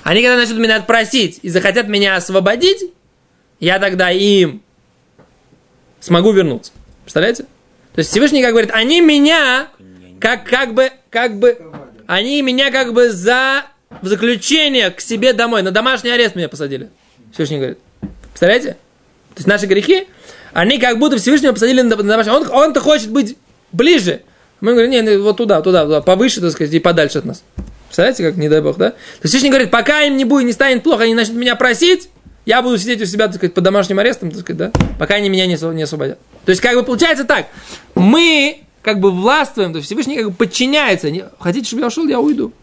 Они 0.04 0.22
когда 0.22 0.38
начнут 0.38 0.60
меня 0.60 0.82
просить 0.82 1.40
и 1.42 1.50
захотят 1.50 1.88
меня 1.88 2.16
освободить, 2.16 2.92
я 3.60 3.80
тогда 3.80 4.12
им 4.12 4.62
смогу 6.00 6.32
вернуться. 6.32 6.72
Представляете? 7.04 7.44
То 7.94 8.00
есть 8.00 8.12
Всевышний 8.12 8.42
как 8.42 8.52
говорит, 8.52 8.72
они 8.72 9.02
меня 9.02 9.70
как, 10.20 10.46
как 10.46 10.74
бы, 10.74 10.92
как 11.10 11.38
бы, 11.38 11.58
они 12.08 12.42
меня 12.42 12.72
как 12.72 12.94
бы 12.94 13.12
за 13.12 13.66
в 14.02 14.08
заключение 14.08 14.92
к 14.92 15.02
себе 15.02 15.34
домой, 15.34 15.64
на 15.64 15.72
домашний 15.72 16.12
арест 16.12 16.36
меня 16.36 16.48
посадили. 16.48 16.90
Всевышний 17.34 17.58
говорит. 17.58 17.80
Представляете? 18.30 18.74
То 19.34 19.38
есть 19.38 19.48
наши 19.48 19.66
грехи, 19.66 20.08
они 20.54 20.78
как 20.78 21.00
будто 21.00 21.18
Всевышнего 21.18 21.54
посадили 21.54 21.82
на 21.82 21.96
домашний. 21.96 22.32
Он, 22.32 22.48
он-то 22.52 22.80
хочет 22.80 23.10
быть 23.10 23.38
ближе. 23.72 24.22
Мы 24.62 24.74
говорим, 24.74 24.92
не, 24.92 25.18
вот 25.18 25.38
туда, 25.38 25.62
туда, 25.62 25.86
туда, 25.86 26.02
повыше, 26.02 26.42
так 26.42 26.52
сказать, 26.52 26.74
и 26.74 26.80
подальше 26.80 27.20
от 27.20 27.26
нас. 27.26 27.44
Представляете, 27.88 28.24
как, 28.24 28.36
не 28.36 28.50
дай 28.50 28.62
бог, 28.62 28.78
да? 28.78 28.92
То 28.92 28.98
есть 29.24 29.30
Всевышний 29.30 29.50
говорит, 29.50 29.72
пока 29.72 30.04
им 30.04 30.18
не 30.18 30.26
будет, 30.26 30.46
не 30.46 30.54
станет 30.54 30.84
плохо, 30.84 31.04
они 31.04 31.16
начнут 31.16 31.38
меня 31.38 31.56
просить, 31.56 32.10
я 32.46 32.62
буду 32.62 32.78
сидеть 32.78 33.02
у 33.02 33.06
себя, 33.06 33.28
так 33.28 33.38
сказать, 33.38 33.54
под 33.54 33.64
домашним 33.64 34.00
арестом, 34.00 34.32
так 34.32 34.42
сказать, 34.42 34.58
да, 34.58 34.72
пока 35.00 35.16
они 35.16 35.30
меня 35.30 35.48
не, 35.48 35.58
не 35.74 35.84
освободят. 35.84 36.20
То 36.46 36.52
есть, 36.52 36.62
как 36.62 36.76
бы 36.76 36.84
получается 36.84 37.24
так, 37.24 37.48
мы 37.96 38.64
как 38.82 39.00
бы 39.00 39.12
властвуем, 39.12 39.74
то 39.74 39.82
Всевышний 39.82 40.16
как 40.18 40.28
бы 40.28 40.34
подчиняется. 40.34 41.12
Не, 41.12 41.26
хотите, 41.40 41.68
чтобы 41.68 41.82
я 41.82 41.88
ушел, 41.88 42.08
я 42.08 42.20
уйду. 42.20 42.54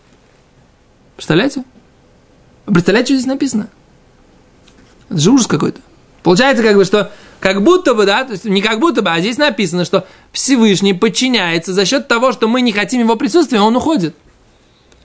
Представляете? 1.17 1.65
Представляете, 2.67 3.15
что 3.15 3.21
здесь 3.21 3.27
написано? 3.27 3.69
Это 5.09 5.19
же 5.19 5.31
ужас 5.31 5.47
какой-то. 5.47 5.81
Получается, 6.23 6.63
как 6.63 6.77
бы, 6.77 6.85
что 6.85 7.13
как 7.39 7.63
будто 7.63 7.95
бы, 7.95 8.07
да, 8.07 8.25
то 8.25 8.33
есть 8.33 8.45
не 8.45 8.61
как 8.61 8.81
будто 8.81 9.03
бы, 9.03 9.11
а 9.11 9.21
здесь 9.21 9.39
написано, 9.39 9.85
что 9.85 10.07
Всевышний 10.33 10.95
подчиняется 10.95 11.73
за 11.73 11.85
счет 11.85 12.09
того, 12.09 12.33
что 12.33 12.49
мы 12.49 12.61
не 12.61 12.73
хотим 12.73 13.01
его 13.01 13.17
присутствия, 13.17 13.61
он 13.61 13.77
уходит. 13.77 14.17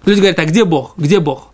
Люди 0.06 0.20
говорят, 0.20 0.40
а 0.40 0.46
где 0.46 0.66
Бог? 0.66 0.94
Где 0.98 1.20
Бог? 1.20 1.50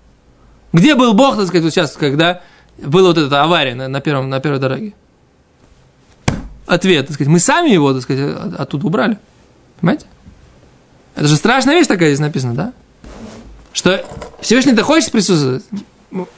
Где 0.71 0.95
был 0.95 1.13
Бог, 1.13 1.35
так 1.35 1.47
сказать, 1.47 1.63
вот 1.63 1.73
сейчас, 1.73 1.93
когда 1.93 2.41
была 2.77 3.09
вот 3.09 3.17
эта 3.17 3.43
авария 3.43 3.75
на, 3.75 3.87
на, 3.87 3.99
первом, 3.99 4.29
на 4.29 4.39
первой 4.39 4.59
дороге? 4.59 4.93
Ответ, 6.65 7.07
так 7.07 7.15
сказать, 7.15 7.31
мы 7.31 7.39
сами 7.39 7.69
его, 7.69 7.93
так 7.93 8.03
сказать, 8.03 8.37
оттуда 8.57 8.87
убрали. 8.87 9.19
Понимаете? 9.79 10.05
Это 11.15 11.27
же 11.27 11.35
страшная 11.35 11.75
вещь 11.75 11.87
такая 11.87 12.09
здесь 12.09 12.19
написана, 12.19 12.53
да? 12.53 12.73
Что 13.73 14.03
Всевышний-то 14.41 14.83
хочет 14.83 15.11
присутствовать. 15.11 15.65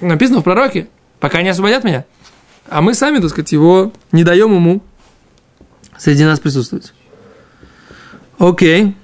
Написано 0.01 0.39
в 0.39 0.43
пророке, 0.43 0.87
пока 1.19 1.41
не 1.41 1.49
освободят 1.49 1.83
меня. 1.83 2.05
А 2.69 2.81
мы 2.81 2.93
сами, 2.93 3.19
так 3.19 3.29
сказать, 3.29 3.51
его 3.51 3.91
не 4.11 4.23
даем 4.23 4.53
ему 4.53 4.81
среди 5.97 6.23
нас 6.23 6.39
присутствовать. 6.39 6.93
Окей. 8.37 8.95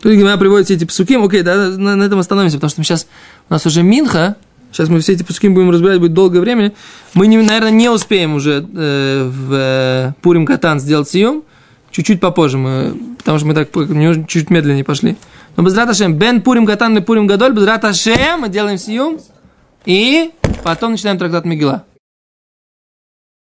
Тут 0.00 0.12
Гимара 0.12 0.36
приводит 0.36 0.66
все 0.66 0.74
эти 0.74 0.84
псуки. 0.84 1.16
Окей, 1.16 1.42
да, 1.42 1.70
на, 1.70 1.96
на 1.96 2.02
этом 2.04 2.18
остановимся, 2.18 2.58
потому 2.58 2.70
что 2.70 2.82
сейчас 2.84 3.06
у 3.48 3.52
нас 3.52 3.64
уже 3.64 3.82
Минха. 3.82 4.36
Сейчас 4.74 4.88
мы 4.88 4.98
все 4.98 5.12
эти 5.12 5.22
пуски 5.22 5.48
будем 5.48 5.70
разбирать, 5.70 6.00
будет 6.00 6.14
долгое 6.14 6.40
время. 6.40 6.72
Мы, 7.14 7.28
наверное, 7.28 7.70
не 7.70 7.88
успеем 7.88 8.34
уже 8.34 8.66
э, 8.74 9.30
в 9.32 9.52
э, 9.52 10.12
Пурим 10.20 10.44
Катан 10.44 10.80
сделать 10.80 11.08
съем. 11.08 11.44
Чуть-чуть 11.92 12.18
попозже 12.18 12.58
мы, 12.58 12.96
потому 13.18 13.38
что 13.38 13.46
мы 13.46 13.54
так 13.54 13.68
чуть 14.26 14.50
медленнее 14.50 14.82
пошли. 14.82 15.16
Но 15.56 15.62
без 15.62 15.76
Раташем, 15.76 16.14
Бен 16.14 16.42
Пурим 16.42 16.66
Катан 16.66 16.98
и 16.98 17.00
Пурим 17.00 17.28
Гадоль, 17.28 17.52
без 17.52 17.64
Раташем 17.64 18.40
мы 18.40 18.48
делаем 18.48 18.76
съем. 18.76 19.20
И 19.84 20.32
потом 20.64 20.90
начинаем 20.90 21.18
трактат 21.18 21.44
Мегила. 21.44 21.84